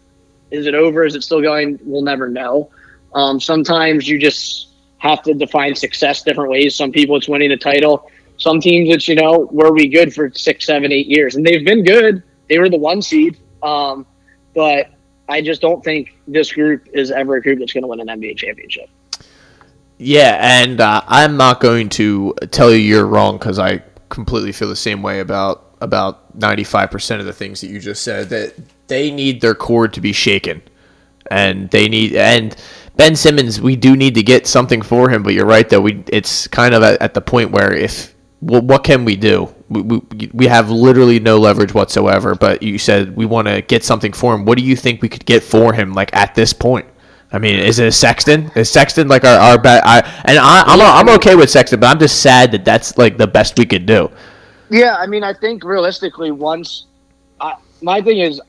[0.52, 1.04] is it over?
[1.04, 1.80] Is it still going?
[1.84, 2.70] We'll never know.
[3.14, 6.76] Um, sometimes you just have to define success different ways.
[6.76, 8.10] Some people it's winning a title.
[8.38, 11.66] Some teams it's you know were we good for six, seven, eight years, and they've
[11.66, 12.24] been good.
[12.50, 14.06] They were the one seed, um,
[14.54, 14.92] but
[15.28, 18.08] I just don't think this group is ever a group that's going to win an
[18.08, 18.90] NBA championship.
[19.98, 24.68] Yeah, and uh, I'm not going to tell you you're wrong because I completely feel
[24.68, 28.30] the same way about about 95% of the things that you just said.
[28.30, 28.54] That
[28.88, 30.62] they need their core to be shaken,
[31.32, 32.56] and they need and
[32.96, 33.60] Ben Simmons.
[33.60, 35.82] We do need to get something for him, but you're right though.
[35.82, 39.54] We it's kind of at, at the point where if well, what can we do?
[39.70, 42.36] We, we, we have literally no leverage whatsoever.
[42.36, 44.46] But you said we want to get something for him.
[44.46, 45.94] What do you think we could get for him?
[45.94, 46.86] Like at this point?
[47.32, 48.52] I mean, is it a Sexton?
[48.56, 49.84] Is Sexton like our our best?
[49.86, 53.18] I and I, I'm I'm okay with Sexton, but I'm just sad that that's like
[53.18, 54.10] the best we could do.
[54.70, 56.86] Yeah, I mean, I think realistically, once
[57.40, 58.42] I, my thing is,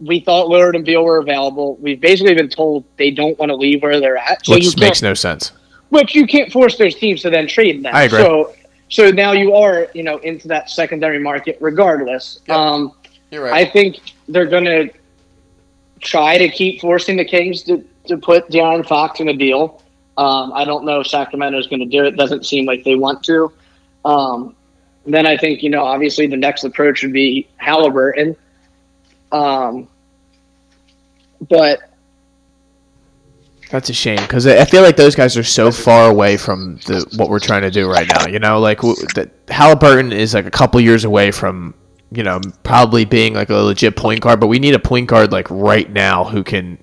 [0.00, 1.76] we thought Lillard and Beal were available.
[1.76, 4.76] We've basically been told they don't want to leave where they're at, so you which
[4.76, 5.52] can't, makes no sense.
[5.90, 7.94] which you can't force those teams to then trade them.
[7.94, 8.18] I agree.
[8.18, 8.54] So,
[8.88, 12.40] so now you are, you know, into that secondary market regardless.
[12.46, 12.56] Yep.
[12.56, 12.92] Um,
[13.30, 13.66] You're right.
[13.66, 13.98] I think
[14.28, 14.90] they're going to
[16.00, 19.82] try to keep forcing the Kings to, to put De'Aaron Fox in a deal.
[20.18, 22.16] Um, I don't know if Sacramento is going to do it.
[22.16, 23.52] Doesn't seem like they want to.
[24.04, 24.56] Um,
[25.06, 28.36] then I think you know, obviously, the next approach would be Halliburton.
[29.32, 29.88] Um,
[31.48, 31.80] but
[33.70, 37.06] That's a shame because I feel like those guys are so far away from the
[37.16, 38.26] what we're trying to do right now.
[38.26, 38.80] You know, like
[39.14, 41.72] that Halliburton is like a couple years away from
[42.10, 45.32] you know probably being like a legit point guard, but we need a point guard
[45.32, 46.76] like right now who can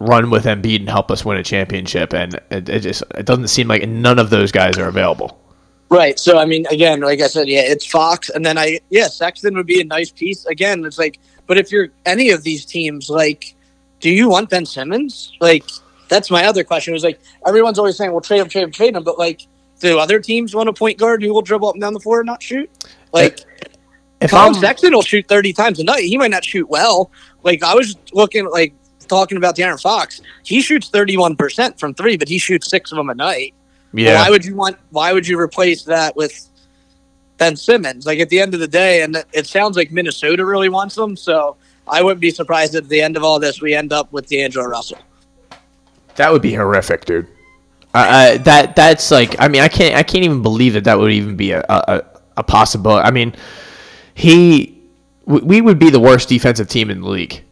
[0.00, 2.12] run with Embiid and help us win a championship.
[2.12, 5.40] And it, it just it doesn't seem like none of those guys are available.
[5.90, 6.18] Right.
[6.18, 9.54] So I mean, again, like I said, yeah, it's Fox, and then I yeah, Sexton
[9.54, 10.44] would be a nice piece.
[10.46, 13.54] Again, it's like, but if you're any of these teams, like,
[14.00, 15.32] do you want Ben Simmons?
[15.40, 15.64] Like,
[16.08, 16.92] that's my other question.
[16.92, 19.46] It was like everyone's always saying, "Well, trade him, trade him, trade him," but like,
[19.80, 22.20] do other teams want a point guard who will dribble up and down the floor
[22.20, 22.70] and not shoot?
[23.12, 23.40] Like,
[24.20, 26.04] If Colin Sexton will shoot thirty times a night.
[26.04, 27.10] He might not shoot well.
[27.42, 28.74] Like I was looking, like
[29.06, 32.96] talking about De'Aaron Fox, he shoots thirty-one percent from three, but he shoots six of
[32.96, 33.54] them a night.
[33.94, 34.76] Yeah, Why would you want?
[34.90, 36.48] Why would you replace that with
[37.38, 38.06] Ben Simmons?
[38.06, 41.16] Like at the end of the day, and it sounds like Minnesota really wants him.
[41.16, 44.12] So I wouldn't be surprised if at the end of all this we end up
[44.12, 44.98] with D'Angelo Russell.
[46.16, 47.26] That would be horrific, dude.
[47.94, 50.98] Uh, uh, that that's like I mean I can't I can't even believe that that
[50.98, 52.02] would even be a a,
[52.36, 53.06] a possibility.
[53.06, 53.34] I mean,
[54.14, 54.82] he
[55.26, 57.44] w- we would be the worst defensive team in the league.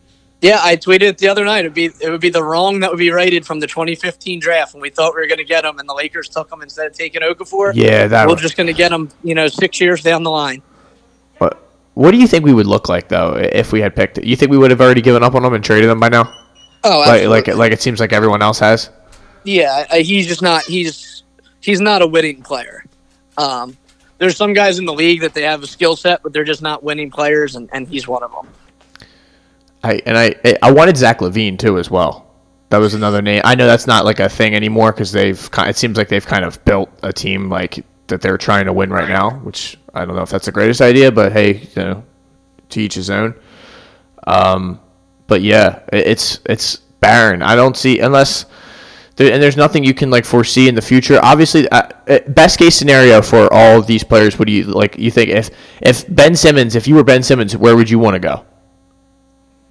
[0.43, 1.61] Yeah, I tweeted it the other night.
[1.61, 4.74] It'd be it would be the wrong that would be rated from the 2015 draft
[4.74, 6.88] when we thought we were going to get him, and the Lakers took him instead
[6.88, 7.72] of taking Okafor.
[7.74, 8.26] Yeah, that.
[8.26, 10.61] we're would- just going to get him, you know, six years down the line.
[11.38, 11.62] what,
[11.95, 14.24] what do you think we would look like though if we had picked it?
[14.24, 16.24] You think we would have already given up on him and traded him by now?
[16.84, 18.90] Oh, Like like like it seems like everyone else has.
[19.45, 20.64] Yeah, he's just not.
[20.64, 21.22] He's
[21.61, 22.84] he's not a winning player.
[23.38, 23.76] Um,
[24.18, 26.62] there's some guys in the league that they have a skill set, but they're just
[26.62, 28.49] not winning players, and, and he's one of them.
[29.83, 32.26] I and I I wanted Zach LaVine too as well.
[32.70, 33.43] That was another name.
[33.45, 35.51] I know that's not like a thing anymore because they've.
[35.59, 38.91] It seems like they've kind of built a team like that they're trying to win
[38.91, 39.30] right now.
[39.30, 42.05] Which I don't know if that's the greatest idea, but hey, you know,
[42.70, 43.35] to each his own.
[44.26, 44.80] Um,
[45.26, 47.43] but yeah, it's it's barren.
[47.43, 48.47] I don't see unless.
[49.18, 51.20] And there's nothing you can like foresee in the future.
[51.22, 54.39] Obviously, uh, uh, best case scenario for all these players.
[54.39, 54.99] What do you like?
[54.99, 55.51] You think if
[55.83, 58.47] if Ben Simmons, if you were Ben Simmons, where would you want to go?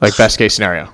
[0.02, 0.92] Like best case scenario.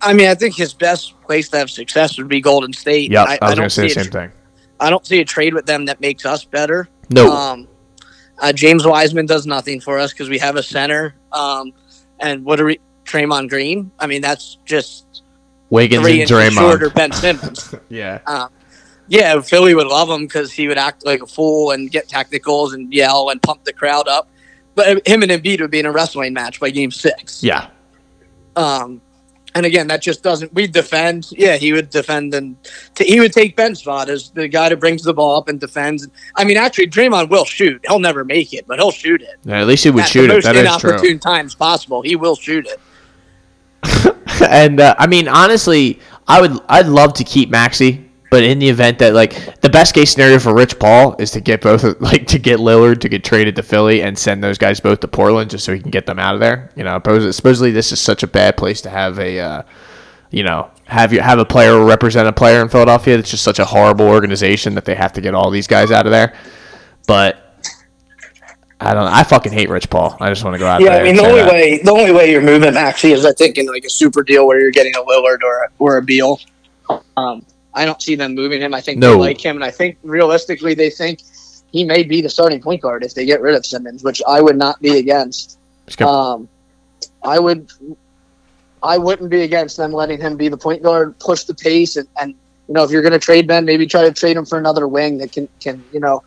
[0.00, 3.10] I mean, I think his best place to have success would be Golden State.
[3.10, 4.32] Yep, I, I, was don't gonna say the see a same thing.
[4.80, 6.88] I don't see a trade with them that makes us better.
[7.10, 7.68] No, Um,
[8.38, 11.14] uh, James Wiseman does nothing for us because we have a center.
[11.32, 11.72] Um,
[12.20, 12.80] and what are we?
[13.04, 13.90] Draymond Green.
[13.98, 15.22] I mean, that's just
[15.70, 17.74] Wiggins three and inches shorter Ben Simmons.
[17.88, 18.48] Yeah,
[19.08, 22.74] yeah, Philly would love him because he would act like a fool and get technicals
[22.74, 24.28] and yell and pump the crowd up.
[24.74, 27.42] But him and Embiid would be in a wrestling match by Game Six.
[27.42, 27.68] yeah.
[28.56, 29.00] Um,
[29.54, 30.52] and again, that just doesn't.
[30.52, 31.28] We defend.
[31.32, 32.56] Yeah, he would defend and
[32.94, 35.58] t- he would take Ben's spot as the guy that brings the ball up and
[35.58, 36.06] defends.
[36.34, 37.82] I mean, actually, Draymond will shoot.
[37.88, 39.36] He'll never make it, but he'll shoot it.
[39.44, 40.34] Yeah, at least he would At shoot the it.
[40.34, 40.90] most That is true.
[40.90, 42.80] inopportune times possible, he will shoot it.
[44.50, 48.68] and uh, I mean, honestly, I would I'd love to keep Maxey, but in the
[48.68, 52.26] event that like the best case scenario for Rich Paul is to get both like
[52.28, 55.50] to get Lillard to get traded to Philly and send those guys both to Portland
[55.50, 56.70] just so he can get them out of there.
[56.76, 59.38] You know, suppos- supposedly this is such a bad place to have a.
[59.40, 59.62] Uh,
[60.32, 63.16] you know, have you have a player represent a player in Philadelphia.
[63.16, 66.04] It's just such a horrible organization that they have to get all these guys out
[66.04, 66.34] of there.
[67.06, 67.56] But
[68.80, 69.04] I don't.
[69.04, 69.10] know.
[69.12, 70.16] I fucking hate Rich Paul.
[70.20, 71.00] I just want to go out Yeah, there.
[71.00, 71.52] I mean the only that.
[71.52, 74.46] way the only way you're moving Maxey is I think in like a super deal
[74.48, 76.40] where you're getting a Lillard or a, or a Beal.
[77.16, 77.46] Um,
[77.76, 78.74] I don't see them moving him.
[78.74, 79.12] I think No.
[79.12, 81.20] they like him, and I think realistically they think
[81.70, 84.40] he may be the starting point guard if they get rid of Simmons, which I
[84.40, 85.58] would not be against.
[86.00, 86.48] Um,
[87.22, 87.70] I would,
[88.82, 92.08] I wouldn't be against them letting him be the point guard, push the pace, and,
[92.20, 92.34] and
[92.66, 94.88] you know if you're going to trade Ben, maybe try to trade him for another
[94.88, 96.22] wing that can can you know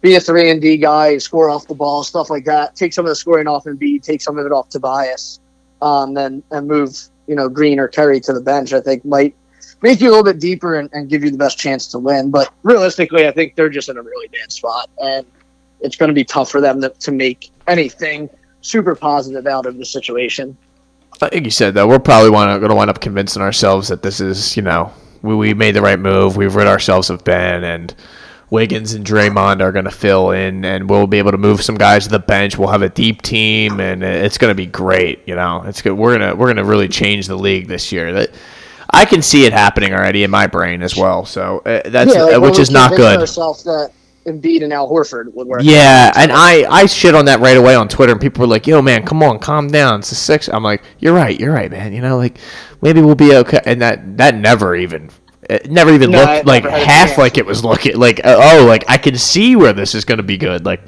[0.00, 2.74] be a three and D guy, score off the ball, stuff like that.
[2.74, 5.40] Take some of the scoring off and B, take some of it off Tobias,
[5.82, 8.72] um, then and move you know Green or Curry to the bench.
[8.72, 9.34] I think might
[9.82, 12.30] make you a little bit deeper and, and give you the best chance to win.
[12.30, 15.26] But realistically, I think they're just in a really bad spot, and
[15.80, 19.78] it's going to be tough for them to, to make anything super positive out of
[19.78, 20.56] the situation.
[21.20, 24.02] I think you said that we're probably want going to wind up convincing ourselves that
[24.02, 26.36] this is, you know, we, we made the right move.
[26.36, 27.94] We've rid ourselves of Ben and
[28.50, 31.74] Wiggins and Draymond are going to fill in, and we'll be able to move some
[31.74, 32.56] guys to the bench.
[32.56, 35.26] We'll have a deep team, and it's going to be great.
[35.26, 35.94] You know, it's good.
[35.94, 38.12] We're gonna we're gonna really change the league this year.
[38.12, 38.30] That
[38.90, 41.24] I can see it happening already in my brain as well.
[41.24, 43.18] So uh, that's Yeah, like uh, which is not good.
[43.20, 43.92] Ourselves that
[44.26, 45.60] Embiid and Al Horford would work.
[45.62, 48.66] Yeah, and I I shit on that right away on Twitter, and people were like,
[48.66, 50.00] "Yo, man, come on, calm down.
[50.00, 50.48] It's a six.
[50.48, 51.92] I'm like, "You're right, you're right, man.
[51.92, 52.38] You know, like
[52.82, 55.10] maybe we'll be okay." And that that never even
[55.48, 58.20] it never even No, looked like never had a half like it was looking like
[58.24, 60.64] uh, oh, like I can see where this is going to be good.
[60.64, 60.82] Like,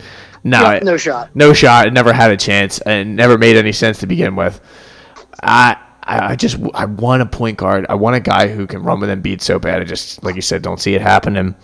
[0.44, 1.30] no, Yeah, no shot.
[1.34, 1.86] no shot.
[1.86, 4.60] It never had a chance, and never made any sense to begin with.
[5.42, 5.76] I.
[6.08, 7.86] I I just I want a point guard.
[7.88, 9.80] I want a guy who can run with Embiid so bad.
[9.80, 11.54] I just like you said, don't see it happening.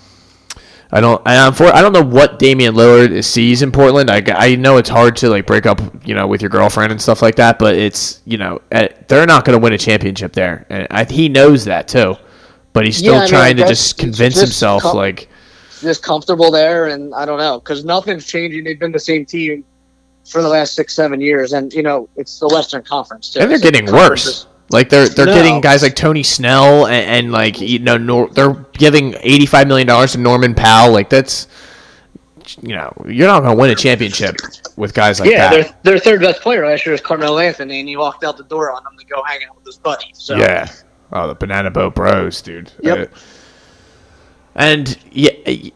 [0.92, 1.20] I don't.
[1.26, 4.10] I'm for, I don't know what Damian Lillard sees in Portland.
[4.10, 7.02] I, I know it's hard to like break up, you know, with your girlfriend and
[7.02, 7.58] stuff like that.
[7.58, 11.04] But it's you know eh, they're not going to win a championship there, and I,
[11.04, 12.14] he knows that too.
[12.74, 15.28] But he's still Yeah, I mean, trying to just convince just himself com- like
[15.80, 18.62] just comfortable there, and I don't know because nothing's changing.
[18.62, 19.64] They've been the same team
[20.24, 23.40] for the last six, seven years, and you know it's the Western Conference too.
[23.40, 24.46] and they're so getting conference worse.
[24.70, 25.34] Like they're they're No.
[25.34, 26.94] getting guys like Tony Snell and,
[27.26, 30.92] and like you know Nor- they're giving eighty five million dollars to Norman Powell.
[30.92, 31.46] Like that's
[32.62, 34.36] you know you're not going to win a championship
[34.76, 35.82] with guys like yeah, that.
[35.82, 38.44] their their third best player last year was Carmelo Anthony, and he walked out the
[38.44, 40.06] door on them to go hang out with his buddy.
[40.14, 40.70] So Yeah.
[41.12, 42.72] Oh, the Banana Boat Bros, dude.
[42.82, 43.12] Yep.
[43.14, 43.18] Uh,
[44.54, 45.72] and yeah, and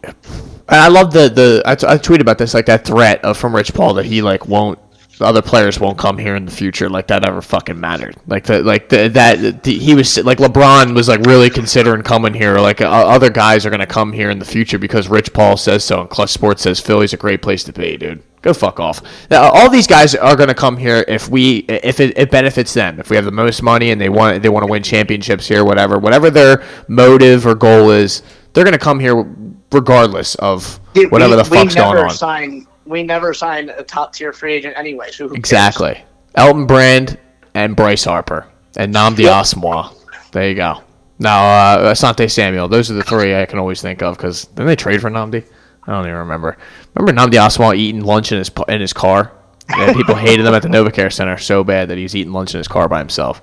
[0.68, 3.54] I love the the I, t- I tweeted about this like that threat of from
[3.54, 4.78] Rich Paul that he like won't
[5.18, 8.16] the other players won't come here in the future like that ever fucking mattered.
[8.28, 12.32] Like the like the, that the, he was like LeBron was like really considering coming
[12.32, 15.56] here like uh, other guys are gonna come here in the future because Rich Paul
[15.56, 18.22] says so and Clutch Sports says Philly's a great place to be dude.
[18.40, 19.02] Go fuck off.
[19.30, 23.00] Now, all these guys are gonna come here if we if it, it benefits them.
[23.00, 25.64] If we have the most money and they want they want to win championships here
[25.64, 28.22] whatever whatever their motive or goal is
[28.58, 29.24] they're gonna come here
[29.70, 33.68] regardless of Dude, whatever we, the fuck's we never going on Signed, we never sign
[33.70, 35.12] a top tier free agent anyway.
[35.12, 35.38] So who cares?
[35.38, 36.02] Exactly.
[36.34, 37.18] Elton Brand
[37.54, 39.30] and Bryce Harper and Nam Yep.
[39.30, 39.94] Diasmoa.
[40.32, 40.82] There you go.
[41.20, 42.66] Now uh, Asante Samuel.
[42.66, 45.44] Those are the three I can always think of because didn't they trade for Nnamdi?
[45.84, 46.58] I don't even remember.
[46.96, 49.32] Remember Nnamdi Asomugha eating lunch in his in his car?
[49.70, 52.54] Yeah, people hated him at the NovaCare Center so bad that he was eating lunch
[52.54, 53.40] in his car by himself.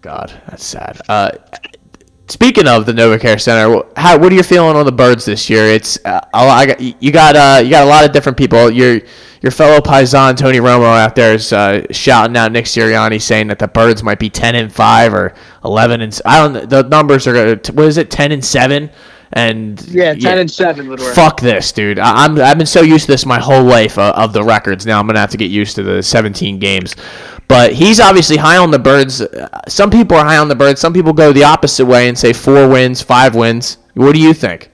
[0.00, 1.00] God, that's sad.
[1.08, 1.30] Uh,
[2.30, 5.64] speaking of the NovaCare Center, how what are you feeling on the Birds this year?
[5.64, 8.70] It's uh, got you got uh, you got a lot of different people.
[8.70, 9.00] Your
[9.42, 13.58] your fellow paisan Tony Romo out there is uh, shouting out Nick Sirianni saying that
[13.58, 16.70] the Birds might be ten and five or eleven and I don't.
[16.70, 18.90] The numbers are what is it ten and seven.
[19.32, 21.14] And yeah, ten yeah, and seven would work.
[21.14, 22.00] Fuck this, dude.
[22.00, 24.86] I, am I've been so used to this my whole life uh, of the records.
[24.86, 26.96] Now I'm gonna have to get used to the 17 games.
[27.46, 29.22] But he's obviously high on the birds.
[29.66, 30.80] Some people are high on the birds.
[30.80, 33.78] Some people go the opposite way and say four wins, five wins.
[33.94, 34.70] What do you think?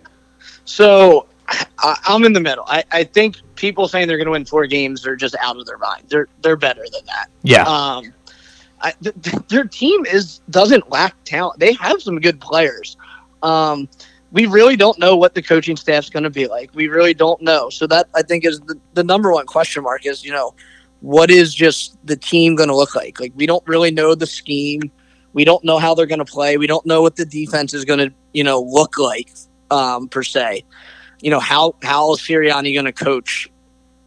[0.66, 2.64] So I, am in the middle.
[2.66, 5.64] I, I think people saying they're going to win four games are just out of
[5.64, 6.04] their mind.
[6.09, 7.28] They're they're better than that.
[7.42, 7.62] Yeah.
[7.62, 8.12] Um,
[8.82, 11.59] I, th- their team is doesn't lack talent.
[11.59, 12.96] They have some good players.
[13.42, 13.88] Um,
[14.33, 16.70] we really don't know what the coaching staff's going to be like.
[16.74, 17.70] We really don't know.
[17.70, 20.55] So that I think is the, the number one question mark is you know
[21.01, 23.20] what is just the team going to look like?
[23.20, 24.91] Like we don't really know the scheme.
[25.33, 26.57] We don't know how they're going to play.
[26.57, 29.31] We don't know what the defense is going to, you know, look like
[29.70, 30.64] um, per se.
[31.20, 33.49] You know, how how is Sirianni going to coach?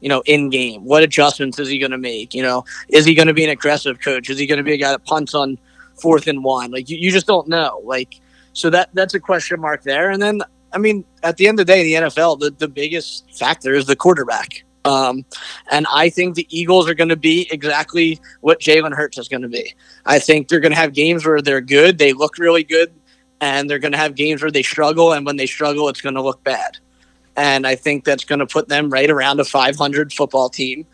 [0.02, 2.34] You know, in game, what adjustments is he going to make?
[2.34, 4.30] You know, is he going to be an aggressive coach?
[4.30, 5.60] Is he going to be a guy that punts on
[6.02, 6.72] fourth and one?
[6.72, 7.82] Like you, you just don't know.
[7.84, 8.16] Like
[8.60, 10.12] so that that's a question mark there.
[10.12, 10.42] And then
[10.74, 13.74] I mean, at the end of the day, in the NFL, the, the biggest factor
[13.74, 14.64] is the quarterback.
[14.86, 15.26] Um,
[15.72, 19.42] and I think the Eagles are going to be exactly what Jalen Hurts is going
[19.42, 19.74] to be.
[20.06, 22.94] I think they're going to have games where they're good, they look really good,
[23.42, 26.16] and they're going to have games where they struggle, and when they struggle, it's going
[26.16, 26.78] to look bad.
[27.36, 30.86] And I think that's going to put them right around a 500 football team.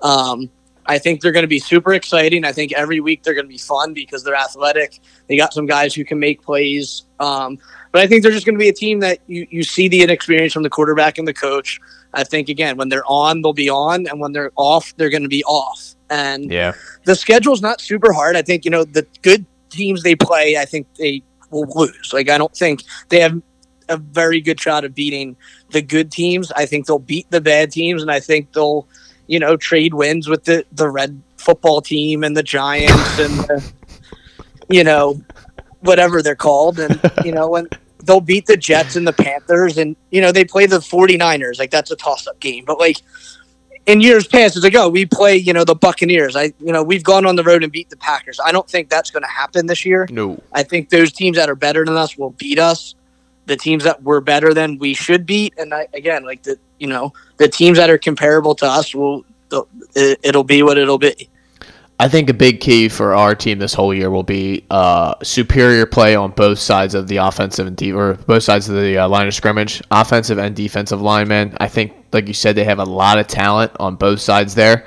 [0.00, 0.50] Um,
[0.86, 2.44] I think they're going to be super exciting.
[2.44, 5.00] I think every week they're going to be fun because they're athletic.
[5.28, 7.04] They got some guys who can make plays.
[7.20, 7.58] Um,
[7.92, 10.02] but I think they're just going to be a team that you, you see the
[10.02, 11.78] inexperience from the quarterback and the coach.
[12.14, 15.22] I think again, when they're on, they'll be on, and when they're off, they're going
[15.22, 15.94] to be off.
[16.10, 16.72] And yeah,
[17.04, 18.36] the schedule's not super hard.
[18.36, 20.58] I think you know the good teams they play.
[20.58, 22.12] I think they will lose.
[22.12, 23.40] Like I don't think they have
[23.88, 25.36] a very good shot of beating
[25.70, 26.52] the good teams.
[26.52, 28.88] I think they'll beat the bad teams, and I think they'll
[29.26, 33.72] you know trade wins with the the red football team and the Giants and the,
[34.68, 35.20] you know
[35.80, 37.66] whatever they're called, and you know when
[38.04, 41.58] they'll beat the Jets and the Panthers, and you know they play the 49ers.
[41.58, 42.98] Like that's a toss-up game, but like
[43.86, 46.36] in years past, it's like oh we play you know the Buccaneers.
[46.36, 48.38] I you know we've gone on the road and beat the Packers.
[48.44, 50.06] I don't think that's going to happen this year.
[50.10, 52.94] No, I think those teams that are better than us will beat us.
[53.46, 56.88] The teams that were better than we should beat, and I, again like the you
[56.88, 59.24] know the teams that are comparable to us will
[59.94, 61.28] it'll be what it'll be.
[62.00, 65.86] I think a big key for our team this whole year will be uh, superior
[65.86, 69.08] play on both sides of the offensive and de- or both sides of the uh,
[69.08, 71.56] line of scrimmage, offensive and defensive linemen.
[71.60, 74.84] I think, like you said, they have a lot of talent on both sides there,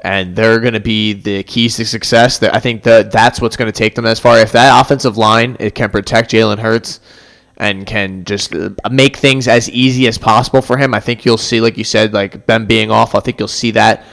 [0.00, 2.42] and they're going to be the keys to success.
[2.42, 4.38] I think that that's what's going to take them as far.
[4.38, 6.98] If that offensive line it can protect Jalen Hurts
[7.58, 11.36] and can just uh, make things as easy as possible for him, I think you'll
[11.36, 13.14] see, like you said, like Ben being off.
[13.14, 14.04] I think you'll see that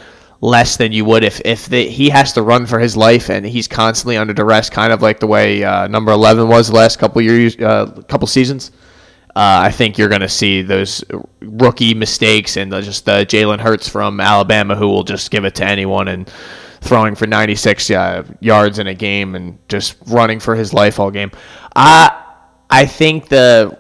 [0.42, 3.46] less than you would if if the, he has to run for his life and
[3.46, 6.98] he's constantly under duress, kind of like the way uh, number eleven was the last
[6.98, 8.72] couple years, uh, couple seasons.
[9.30, 11.04] Uh, I think you're going to see those
[11.42, 15.56] rookie mistakes and the, just the Jalen Hurts from Alabama who will just give it
[15.56, 16.32] to anyone and
[16.80, 21.12] throwing for 96 uh, yards in a game and just running for his life all
[21.12, 21.32] game.
[21.76, 22.25] I
[22.76, 23.80] I think the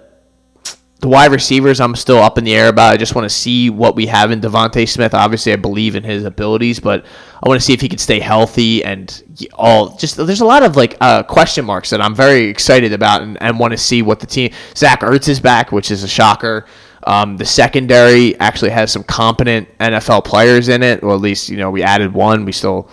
[1.02, 2.94] the wide receivers, I'm still up in the air about.
[2.94, 5.14] I just want to see what we have in DeVonta Smith.
[5.14, 7.06] Obviously, I believe in his abilities, but
[7.44, 9.22] I want to see if he can stay healthy and
[9.54, 9.98] all.
[9.98, 13.38] Just there's a lot of like uh, question marks that I'm very excited about and,
[13.42, 14.54] and want to see what the team.
[14.78, 16.66] Zach Ertz is back, which is a shocker.
[17.04, 21.58] Um, the secondary actually has some competent NFL players in it, or at least you
[21.58, 22.46] know we added one.
[22.46, 22.90] We still,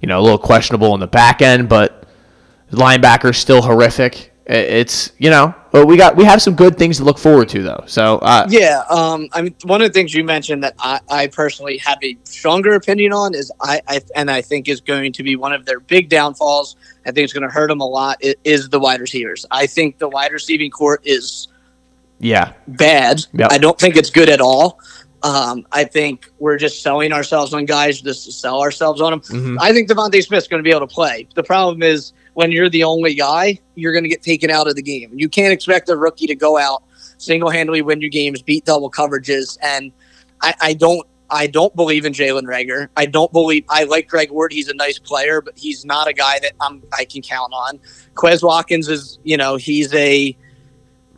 [0.00, 2.06] you know, a little questionable in the back end, but
[2.70, 5.54] linebackers still horrific it's you know
[5.86, 8.82] we got we have some good things to look forward to though so uh, yeah
[8.88, 12.16] um i mean one of the things you mentioned that i i personally have a
[12.24, 15.66] stronger opinion on is i, I and i think is going to be one of
[15.66, 16.76] their big downfalls
[17.06, 19.98] i think it's going to hurt them a lot is the wide receivers i think
[19.98, 21.48] the wide receiving court is
[22.18, 23.52] yeah bad yep.
[23.52, 24.80] i don't think it's good at all
[25.22, 29.20] um, I think we're just selling ourselves on guys just to sell ourselves on them.
[29.20, 29.58] Mm-hmm.
[29.60, 31.28] I think DeVonta Smith's going to be able to play.
[31.34, 34.74] The problem is when you're the only guy, you're going to get taken out of
[34.74, 35.10] the game.
[35.14, 36.82] You can't expect a rookie to go out
[37.18, 39.92] single handedly win your games, beat double coverages, and
[40.40, 42.88] I, I don't I don't believe in Jalen Reagor.
[42.96, 44.54] I don't believe I like Greg Ward.
[44.54, 47.78] He's a nice player, but he's not a guy that I'm I can count on.
[48.14, 50.34] Quez Watkins is, you know, he's a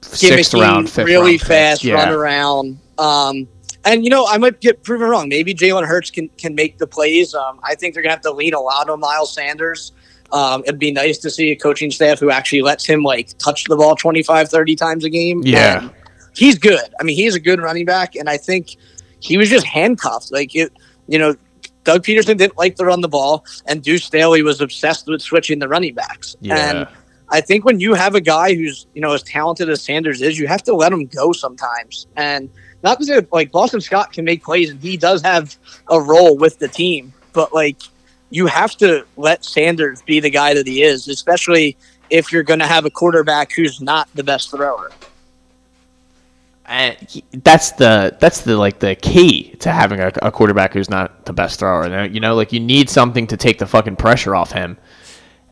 [0.02, 1.94] Sixth round, fifth really round fast Yeah.
[1.94, 2.78] run around.
[2.98, 3.46] Um,
[3.84, 5.28] and you know, I might get proven wrong.
[5.28, 7.32] Maybe Jalen Hurts can can make the plays.
[7.32, 9.92] Um, I think they're gonna have to lean a lot on Miles Sanders.
[10.32, 13.64] Um, it'd be nice to see a coaching staff who actually lets him like touch
[13.64, 15.42] the ball 25, 30 times a game.
[15.44, 15.82] Yeah.
[15.82, 15.90] And
[16.34, 16.94] he's good.
[16.98, 18.76] I mean, he's a good running back, and I think
[19.20, 20.32] he was just handcuffed.
[20.32, 20.72] Like it,
[21.06, 21.36] you know,
[21.84, 25.58] Doug Pederson didn't like to run the ball, and Deuce Staley was obsessed with switching
[25.58, 26.36] the running backs.
[26.40, 26.56] Yeah.
[26.56, 26.88] And
[27.28, 30.38] I think when you have a guy who's you know as talented as Sanders is,
[30.38, 32.06] you have to let him go sometimes.
[32.16, 32.48] And
[32.82, 35.56] not to say like Boston Scott can make plays, and he does have
[35.88, 37.78] a role with the team, but like
[38.32, 41.76] you have to let Sanders be the guy that he is, especially
[42.10, 44.90] if you're going to have a quarterback who's not the best thrower.
[46.66, 46.96] and
[47.44, 51.32] that's the that's the like the key to having a, a quarterback who's not the
[51.32, 52.06] best thrower.
[52.06, 54.78] You know, like you need something to take the fucking pressure off him,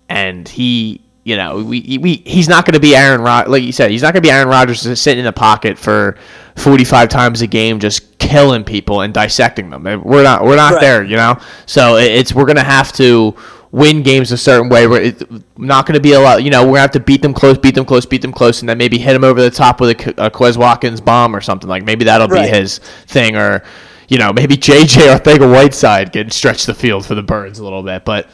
[0.08, 1.02] and he.
[1.22, 3.90] You know, we, we he's not going to be Aaron Rod like you said.
[3.90, 6.16] He's not going to be Aaron Rodgers sitting in the pocket for
[6.56, 9.82] forty five times a game, just killing people and dissecting them.
[9.82, 10.80] We're not we're not Right.
[10.80, 11.38] there, you know.
[11.66, 13.34] So it's we're going to have to
[13.72, 14.86] win games a certain way.
[14.86, 15.14] We're
[15.56, 16.42] not going to be a lot.
[16.42, 18.32] You know, we're going to have to beat them close, beat them close, beat them
[18.32, 21.34] close, and then maybe hit them over the top with a, a Quez Watkins bomb
[21.34, 21.84] or something like.
[21.84, 22.50] Maybe that'll Right.
[22.50, 23.62] be his thing, or
[24.08, 28.04] you know, maybe JJ Arcega-Whiteside can stretch the field for the birds a little bit.
[28.04, 28.28] But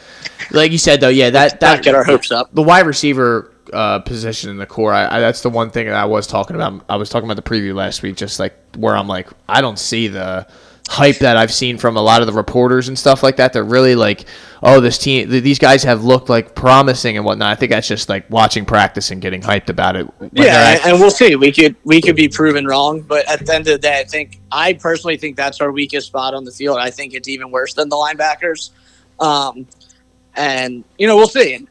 [0.51, 2.49] like you said, though, yeah, that that get our hopes up.
[2.55, 5.95] the wide receiver uh, position in the core, I, I, that's the one thing that
[5.95, 6.85] I was talking about.
[6.89, 9.79] I was talking about the preview last week, just like where I'm like, I don't
[9.79, 10.47] see the
[10.89, 13.53] hype that I've seen from a lot of the reporters and stuff like that.
[13.53, 14.27] They're really like,
[14.63, 17.51] oh, this team, th- these guys have looked like promising and whatnot.
[17.51, 20.07] I think that's just like watching practice and getting hyped about it.
[20.33, 21.37] Yeah, and we'll see.
[21.37, 24.05] We could we could be proven wrong, but at the end of the day, I
[24.05, 26.79] think I personally think that's our weakest spot on the field.
[26.79, 28.71] I think it's even worse than the linebackers.
[29.19, 29.67] Um,
[30.35, 31.67] and you know, we'll see.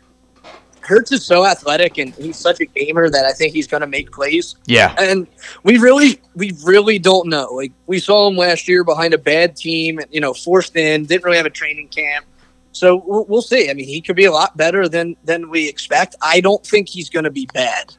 [0.86, 3.88] Hurts is so athletic, and he's such a gamer that I think he's going to
[3.88, 4.56] make plays.
[4.66, 5.28] yeah, And
[5.64, 7.48] we really, we really don't know.
[7.54, 11.24] Like we saw him last year behind a bad team, you know, forced in, didn't
[11.24, 12.26] really have a training camp.
[12.72, 13.70] So we'll, we'll see.
[13.70, 16.16] I mean, he could be a lot better than than we expect.
[16.22, 17.96] I don't think he's going to be bad.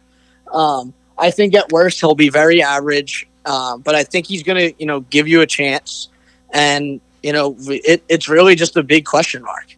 [0.52, 4.58] Um, I think at worst he'll be very average, um, but I think he's going
[4.58, 6.08] to, you know, give you a chance.
[6.52, 9.75] And you know, it, it's really just a big question mark.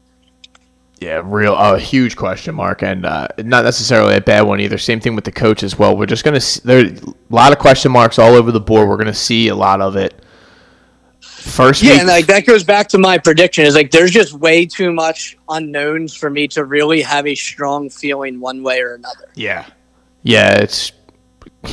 [1.00, 4.78] Yeah, real a huge question mark, and uh, not necessarily a bad one either.
[4.78, 5.96] Same thing with the coach as well.
[5.96, 8.88] We're just gonna see, there a lot of question marks all over the board.
[8.88, 10.24] We're gonna see a lot of it.
[11.20, 13.64] First Yeah, week, and like that goes back to my prediction.
[13.64, 17.88] Is like there's just way too much unknowns for me to really have a strong
[17.90, 19.28] feeling one way or another.
[19.34, 19.66] yeah,
[20.24, 20.92] yeah, it's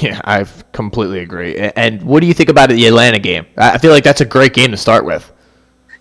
[0.01, 1.57] yeah, I completely agree.
[1.57, 3.45] And what do you think about the Atlanta game?
[3.57, 5.31] I feel like that's a great game to start with.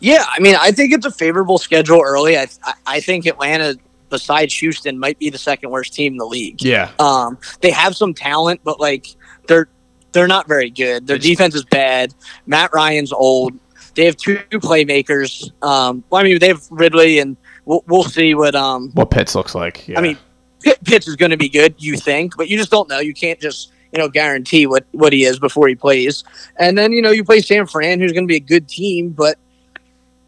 [0.05, 2.37] Yeah, I mean, I think it's a favorable schedule early.
[2.37, 2.47] I,
[2.87, 3.75] I, think Atlanta,
[4.11, 6.63] besides Houston, might be the second worst team in the league.
[6.63, 9.07] Yeah, Um, they have some talent, but like
[9.49, 9.67] they're
[10.13, 11.07] they're not very good.
[11.07, 12.13] Their defense is bad.
[12.47, 13.59] Matt Ryan's old.
[13.95, 15.51] They have two playmakers.
[15.63, 17.35] Um, well, I mean, they have Ridley, and
[17.65, 18.55] we'll, we'll see what.
[18.55, 19.89] Um, what Pitts looks like.
[19.89, 19.99] Yeah.
[19.99, 20.19] I mean,
[20.61, 22.99] Pitt, Pitts is going to be good, you think, but you just don't know.
[22.99, 26.25] You can't just you know guarantee what what he is before he plays.
[26.59, 29.09] And then you know you play San Fran, who's going to be a good team,
[29.09, 29.39] but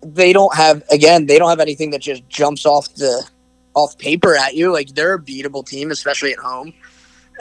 [0.03, 3.29] they don't have again they don't have anything that just jumps off the
[3.75, 4.73] off paper at you.
[4.73, 6.73] Like they're a beatable team, especially at home.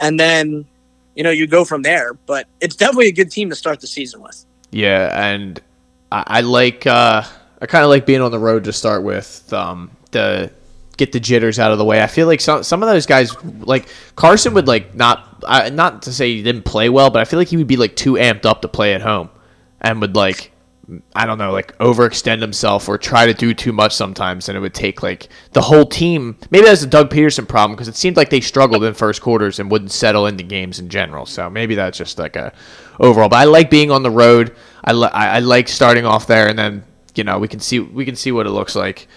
[0.00, 0.66] And then
[1.14, 3.86] you know you go from there, but it's definitely a good team to start the
[3.86, 4.44] season with.
[4.70, 5.60] Yeah, and
[6.12, 7.22] I, I like uh,
[7.60, 9.52] I kind of like being on the road to start with.
[9.52, 10.50] Um, the
[10.96, 12.02] get the jitters out of the way.
[12.02, 16.02] I feel like some some of those guys like Carson would like not uh, not
[16.02, 18.14] to say he didn't play well, but I feel like he would be like too
[18.14, 19.30] amped up to play at home,
[19.80, 20.52] and would like
[21.16, 24.60] I don't know like overextend himself or try to do too much sometimes, and it
[24.60, 26.36] would take like the whole team.
[26.50, 29.58] Maybe that's a Doug Pederson problem because it seemed like they struggled in first quarters
[29.58, 31.26] and wouldn't settle into games in general.
[31.26, 32.52] So maybe that's just like a
[33.00, 33.28] overall.
[33.28, 34.54] But I like being on the road.
[34.84, 36.84] I, li- I like starting off there, and then
[37.16, 39.08] you know we can see we can see what it looks like.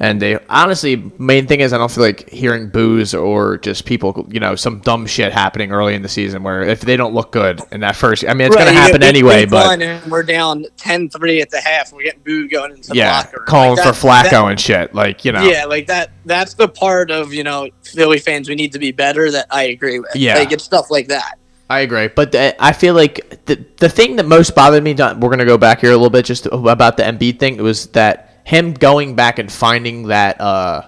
[0.00, 4.28] And they honestly, main thing is I don't feel like hearing boos or just people,
[4.30, 7.32] you know, some dumb shit happening early in the season where if they don't look
[7.32, 11.42] good in that first, I mean, it's going to happen anyway, but we're down 10-3
[11.42, 11.92] at the half.
[11.92, 13.46] We're getting booed going into the yeah, locker room.
[13.48, 16.10] calling Like for that- Flacco that- and shit, like you know, Yeah, like that.
[16.24, 19.30] That's the part of you know Philly fans we need to be better.
[19.32, 20.14] That I agree with.
[20.14, 20.36] Yeah.
[20.38, 21.38] like it's stuff like that.
[21.70, 24.92] I agree, but the, I feel like the the thing that most bothered me.
[24.94, 27.56] We're gonna go back here a little bit just about the Embiid thing.
[27.56, 30.82] It was that him going back and finding that uh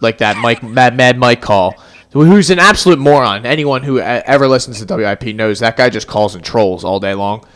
[0.00, 1.72] like that Mike Mad, Mad Mike call,
[2.12, 3.46] who's an absolute moron.
[3.46, 7.14] Anyone who ever listens to WIP knows that guy just calls and trolls all day
[7.14, 7.46] long.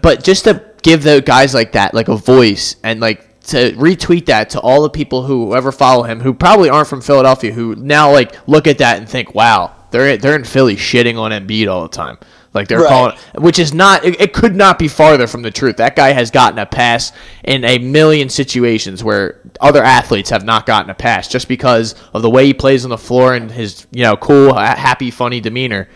[0.00, 4.26] but just to give the guys like that like a voice and like to retweet
[4.26, 7.74] that to all the people who ever follow him who probably aren't from Philadelphia who
[7.74, 11.68] now like look at that and think, wow, they're they're in Philly shitting on Embiid
[11.68, 12.16] all the time.
[12.54, 12.88] Like they're Right.
[12.88, 14.04] calling, which is not.
[14.04, 15.78] It, it could not be farther from the truth.
[15.78, 17.12] That guy has gotten a pass
[17.44, 22.20] in a million situations where other athletes have not gotten a pass just because of
[22.20, 25.88] the way he plays on the floor and his you know cool, happy, funny demeanor.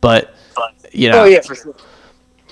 [0.00, 0.34] But
[0.92, 1.74] you know, Oh yeah, for sure.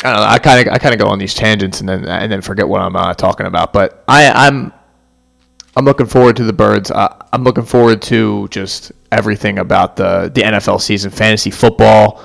[0.05, 0.26] I don't know.
[0.26, 2.66] I kind of I kind of go on these tangents and then and then forget
[2.68, 3.72] what I'm uh, talking about.
[3.72, 4.72] But I I'm
[5.76, 6.90] I'm looking forward to the birds.
[6.90, 12.24] Uh, I'm looking forward to just everything about the the NFL season, fantasy football.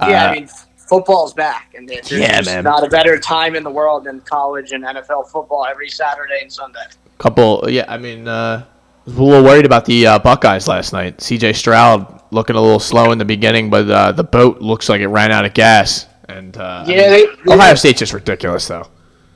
[0.00, 2.64] Yeah, Uh, I mean, football's back, and there's Yeah, man.
[2.64, 6.52] not a better time in the world than college and NFL football every Saturday and
[6.52, 6.80] Sunday.
[7.18, 7.64] couple.
[7.68, 11.20] Yeah, I mean, uh, I was a little worried about the uh, Buckeyes last night.
[11.20, 11.54] C.J.
[11.54, 15.08] Stroud looking a little slow in the beginning, but uh, the boat looks like it
[15.08, 16.06] ran out of gas.
[16.28, 18.86] And uh, I Yeah, mean, they, Ohio State's just ridiculous, though.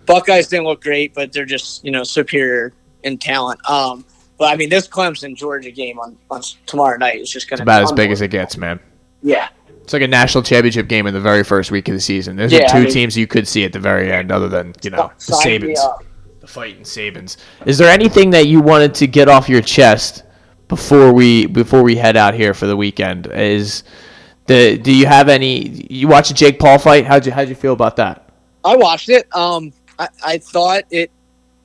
[0.06, 2.72] Buckeyes didn't look great, but they're just you know superior
[3.04, 3.60] in talent.
[3.70, 4.04] Um,
[4.38, 7.62] but I mean, this Clemson Georgia game on, on tomorrow night is just going to
[7.62, 8.80] about as big as it gets, man.
[9.22, 9.48] Yeah,
[9.90, 12.36] It's like a national championship game in the very first week of the season.
[12.36, 14.72] There's Yeah, two I mean- teams you could see at the very end, other than
[14.82, 16.04] you know the Sabans, me Sabans, up.
[16.40, 17.38] the fighting Sabans.
[17.66, 20.22] Is there anything that you wanted to get off your chest
[20.68, 23.26] before we before we head out here for the weekend?
[23.32, 23.82] Is
[24.46, 25.84] the do you have any?
[25.90, 27.04] You watch the Jake Paul fight?
[27.04, 28.28] How'd you how'd you feel about that?
[28.64, 29.26] I watched it.
[29.34, 31.10] Um, I, I thought it.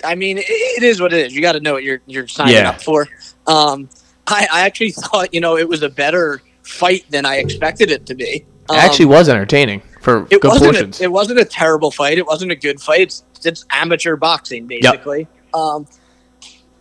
[0.03, 1.35] I mean, it, it is what it is.
[1.35, 2.69] You got to know what you're you're signing Yeah.
[2.69, 3.07] up for.
[3.45, 3.87] Um,
[4.25, 8.05] I, I actually thought you know it was a better fight than I expected it
[8.07, 8.45] to be.
[8.69, 10.99] Um, It actually was entertaining for it good wasn't portions.
[11.01, 12.17] a, it wasn't a terrible fight.
[12.17, 13.01] It wasn't a good fight.
[13.01, 15.27] It's it's amateur boxing basically.
[15.53, 15.87] Um,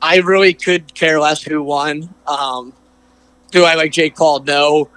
[0.00, 2.12] I really could care less who won.
[2.26, 2.72] Um,
[3.50, 4.40] do I like Jake Paul?
[4.40, 4.88] No.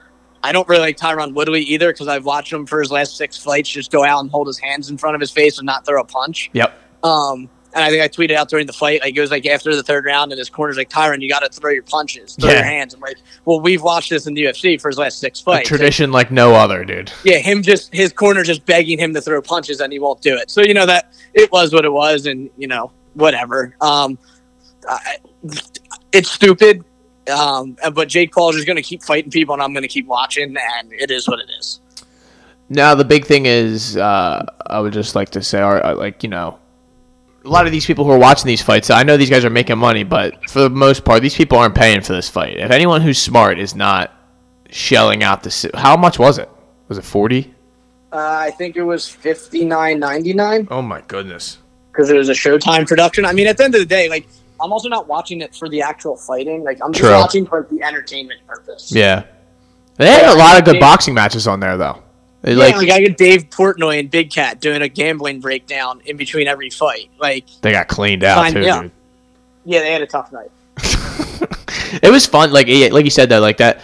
[0.43, 3.37] I don't really like Tyron Woodley either because I've watched him for his last six
[3.37, 5.85] fights just go out and hold his hands in front of his face and not
[5.85, 6.49] throw a punch.
[6.53, 6.79] yep.
[7.03, 9.75] Um, and I think I tweeted out during the fight, like it was like after
[9.75, 12.49] the third round, and his corner's like, Tyron, you got to throw your punches, throw
[12.49, 12.95] your hands.
[12.95, 15.69] I'm like, well, we've watched this in the UFC for his last six A fights.
[15.69, 17.11] tradition like no other, dude.
[17.23, 20.35] yeah, him just his corner just begging him to throw punches and he won't do
[20.35, 20.49] it.
[20.49, 23.75] So you know that it was what it was, and you know whatever.
[23.79, 24.17] Um,
[24.89, 25.17] I,
[26.11, 26.83] it's stupid.
[27.31, 30.07] Um, but Jake Paul's just going to keep fighting people, and I'm going to keep
[30.07, 31.81] watching, and it is what it is.
[32.69, 36.29] Now the big thing is, uh, I would just like to say, uh, like you
[36.29, 36.57] know,
[37.47, 39.49] a lot of these people who are watching these fights, I know these guys are
[39.49, 42.57] making money, but for the most part, these people aren't paying for this fight.
[42.57, 44.13] If anyone who's smart is not
[44.69, 46.49] shelling out the, si- how much was it?
[46.89, 47.53] Was it forty?
[48.11, 50.67] Uh, I think it was fifty nine ninety nine.
[50.71, 51.57] Oh my goodness!
[51.91, 53.25] because it was a Showtime production.
[53.25, 54.27] I mean, at the end of the day, like
[54.61, 56.63] I'm also not watching it for the actual fighting.
[56.63, 57.11] Like I'm just True.
[57.13, 58.91] watching for the entertainment purpose.
[58.91, 59.23] Yeah,
[59.95, 62.01] they had Yeah, a lot of good boxing matches on there though.
[62.41, 66.01] They, Yeah, like like, I get Dave Portnoy and Big Cat doing a gambling breakdown
[66.05, 67.09] in between every fight.
[67.19, 68.87] Like, they got cleaned out Fine, too, yeah.
[69.65, 70.51] yeah, they had a tough night.
[72.03, 72.51] it was fun.
[72.51, 73.81] Like like you said though, like that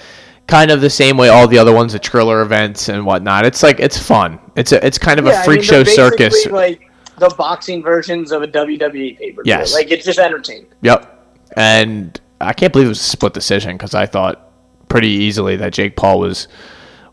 [0.47, 3.45] kind of the same way all the other ones, the Triller events and whatnot.
[3.45, 4.39] It's like it's fun.
[4.56, 6.45] It's a it's kind of Yeah, a I freak mean, show circus.
[6.47, 9.49] Like the boxing versions of a WWE pay per view.
[9.51, 9.74] Yes.
[9.74, 10.68] Like it's just entertaining.
[10.82, 11.10] Yep.
[11.56, 14.51] And I can't believe it was a split decision because I thought
[14.89, 16.47] pretty easily that Jake Paul was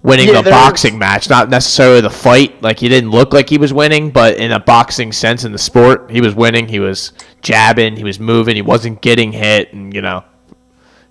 [0.02, 2.62] winning Yeah, the boxing match, not necessarily the fight.
[2.62, 5.58] Like he didn't look like he was winning, but in a boxing sense in the
[5.58, 6.68] sport, he was winning.
[6.68, 10.24] He was jabbing, he was moving, he wasn't getting hit, and you know,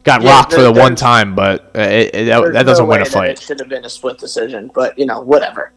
[0.03, 1.35] got Yeah, rocked for the one time.
[1.35, 3.31] But uh, it, it, that, that doesn't no win a fight.
[3.31, 5.73] It should have been a split decision, but you know, whatever.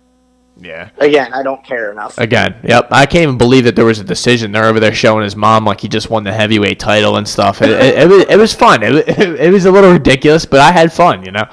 [0.61, 0.91] Yeah.
[0.99, 2.19] Again, I don't care enough.
[2.19, 2.89] Again, yep.
[2.91, 4.53] I can't even believe that there was a decision.
[4.53, 7.63] They're over there showing his mom like he just won the heavyweight title and stuff.
[7.63, 8.83] It, it, it, was, it was fun.
[8.83, 11.47] It, it, was a little ridiculous, but I had fun, you know.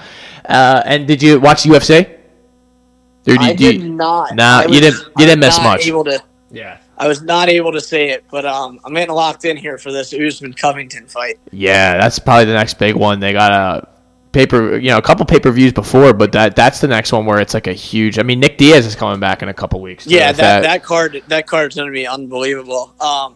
[0.50, 2.10] Uh, and did you watch UFC?
[3.28, 4.34] Or I did you- did not.
[4.36, 5.88] Nah, I you didn't- you didn't was miss much.
[5.88, 6.22] Able to,
[6.52, 6.78] Yeah.
[6.98, 9.92] I was not able to see it, but um, I'm getting locked in here for
[9.92, 11.38] this Usman Covington fight.
[11.52, 13.20] Yeah, that's probably the next big one.
[13.22, 13.88] They got a
[14.32, 17.26] paper, you know, a couple pay per views before, but that that's the next one
[17.26, 18.20] where it's like a huge.
[18.20, 20.06] I mean, Nick Diaz is coming back in a couple weeks.
[20.06, 22.94] too, Yeah, if that, that card that card's gonna be unbelievable.
[23.00, 23.36] Um,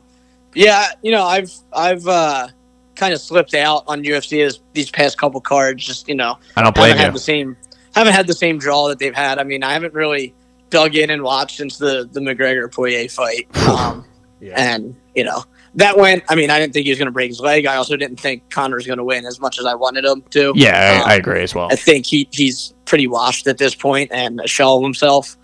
[0.56, 2.48] yeah, you know, I've I've uh,
[2.96, 5.86] kind of slipped out on UFC as these past couple cards.
[5.86, 7.06] Just you know, I don't blame haven't you.
[7.06, 7.58] had the same
[7.96, 9.40] haven't had the same draw that they've had.
[9.40, 10.34] I mean, I haven't really
[10.70, 13.48] dug in and watched since the the McGregor Poirier fight.
[13.68, 14.06] Um,
[14.40, 14.56] Yeah.
[14.58, 15.44] and you know
[15.76, 16.24] that went.
[16.30, 17.66] I mean, I didn't think he was going to break his leg.
[17.66, 20.22] I also didn't think Conor was going to win as much as I wanted him
[20.32, 20.52] to.
[20.56, 21.70] Yeah, Um, I, I agree as well.
[21.72, 25.38] I think he he's pretty washed at this point and a shell of himself.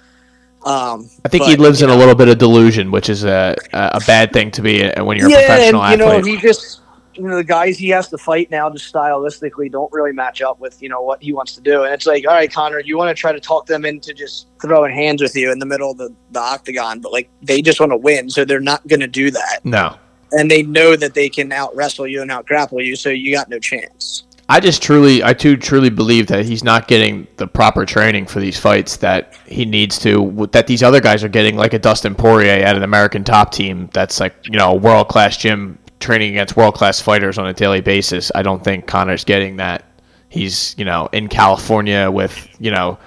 [0.66, 3.24] Um, I think but, he lives you in a little bit of delusion, which is
[3.24, 6.36] a a a bad thing to be when you're a professional and, you know, he
[6.38, 6.79] just
[7.20, 10.60] you know the guys he has to fight now just stylistically don't really match up
[10.60, 12.98] with you know what he wants to do and it's like all right conor you
[12.98, 15.92] want to try to talk them into just throwing hands with you in the middle
[15.92, 19.00] of the, the octagon but like they just want to win so they're not going
[19.00, 19.98] to do that No.
[20.32, 23.34] and they know that they can out wrestle you and out grapple you so you
[23.34, 27.46] got no chance I just truly, I too truly believe that he's not getting the
[27.46, 30.50] proper training for these fights that he needs to.
[30.54, 33.92] That these other guys are getting, like a Dustin Poirier at an American top team.
[33.94, 37.54] That's like you know a world class gym training against world class fighters on a
[37.54, 38.32] daily basis.
[38.34, 39.86] I don't think Conor's getting that.
[40.30, 42.98] He's you know in California with you know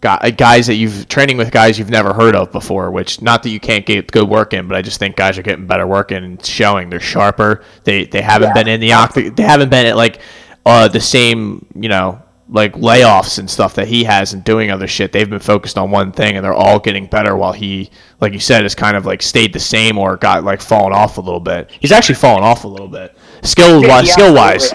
[0.00, 2.90] guys that you've training with guys you've never heard of before.
[2.90, 5.42] Which not that you can't get good work in, but I just think guys are
[5.42, 7.62] getting better work in and showing they're sharper.
[7.84, 9.34] They they haven't been in the octagon.
[9.34, 10.20] They haven't been at like
[10.64, 14.86] uh, the same you know like layoffs and stuff that he has and doing other
[14.88, 15.12] shit.
[15.12, 17.90] They've been focused on one thing and they're all getting better while he,
[18.20, 21.16] like you said, has kind of like stayed the same or got like fallen off
[21.18, 21.70] a little bit.
[21.80, 23.16] He's actually fallen off a little bit.
[23.42, 24.74] Skill wise, Yeah, skill wise.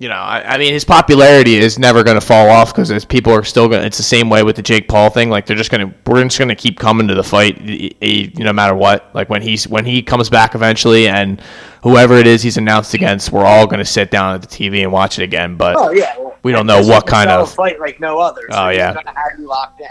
[0.00, 3.34] You know, I, I mean, his popularity is never going to fall off because people
[3.34, 3.82] are still going.
[3.82, 5.28] to It's the same way with the Jake Paul thing.
[5.28, 7.90] Like they're just going to, we're just going to keep coming to the fight, y-
[8.00, 9.10] y- no matter what.
[9.14, 11.40] Like when he's when he comes back eventually, and
[11.82, 14.82] whoever it is he's announced against, we're all going to sit down at the TV
[14.82, 15.56] and watch it again.
[15.56, 18.68] But oh yeah We don't know what kind of- fight like no other so Oh,
[18.70, 18.94] yeah.
[18.94, 19.86] have you locked in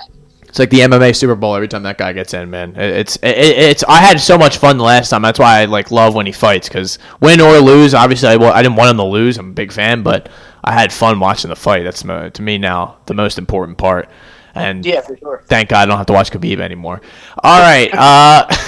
[0.50, 2.76] It's like the MMA Super Bowl every time that guy gets in, man.
[2.76, 5.22] It's it, it's I had so much fun the last time.
[5.22, 8.52] That's why I like love when he fights because win or lose, obviously I, wa-
[8.52, 9.38] I didn't want him to lose.
[9.38, 10.30] I'm a big fan, but
[10.64, 11.84] I had fun watching the fight.
[11.84, 14.10] That's to me now the most important part.
[14.56, 17.02] And yeah for sure thank God I don't have to watch Khabib anymore.
[17.43, 18.47] All right, uh,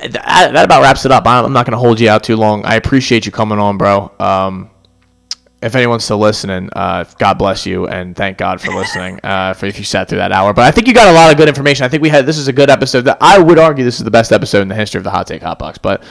[0.00, 0.10] that,
[0.52, 1.26] that about wraps it up.
[1.26, 2.64] I'm I'm not going to hold you out too long.
[2.64, 4.12] I appreciate you coming on, bro.
[4.18, 4.70] Um,
[5.62, 9.20] if anyone's still listening, uh, God bless you and thank God for listening.
[9.32, 11.30] Uh, for if you sat through that hour, but I think you got a lot
[11.30, 11.84] of good information.
[11.84, 13.02] I think we had this is a good episode.
[13.02, 15.26] That I would argue this is the best episode in the history of the Hot
[15.26, 16.02] Take Hot Box, but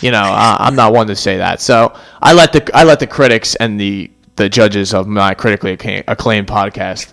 [0.00, 1.60] you know uh, I'm not one to say that.
[1.60, 5.72] So I let the I let the critics and the the judges of my critically
[6.08, 7.12] acclaimed podcast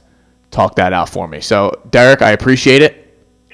[0.51, 1.39] talk that out for me.
[1.39, 3.02] So Derek, I appreciate it.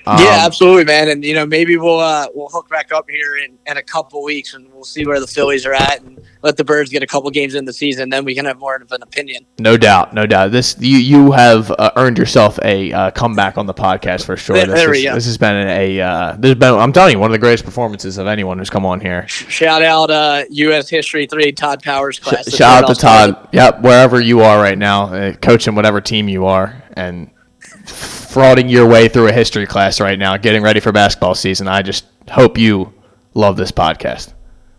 [0.09, 1.09] Um, yeah, absolutely, man.
[1.09, 4.23] And you know, maybe we'll uh, we'll hook back up here in, in a couple
[4.23, 7.07] weeks, and we'll see where the Phillies are at, and let the Birds get a
[7.07, 8.09] couple games in the season.
[8.09, 9.45] Then we can have more of an opinion.
[9.59, 10.51] No doubt, no doubt.
[10.51, 14.55] This you you have uh, earned yourself a uh, comeback on the podcast for sure.
[14.55, 15.13] There- this, there we go.
[15.13, 17.65] this has been a uh, this has been I'm telling you one of the greatest
[17.65, 19.27] performances of anyone who's come on here.
[19.27, 20.89] Shout out uh, U.S.
[20.89, 22.49] History three Todd Powers class.
[22.49, 23.49] Sh- shout out to Todd.
[23.51, 27.29] Yep, wherever you are right now, uh, coaching whatever team you are, and
[28.29, 31.67] frauding your way through a history class right now, getting ready for basketball season.
[31.67, 32.93] I just hope you
[33.33, 34.33] love this podcast.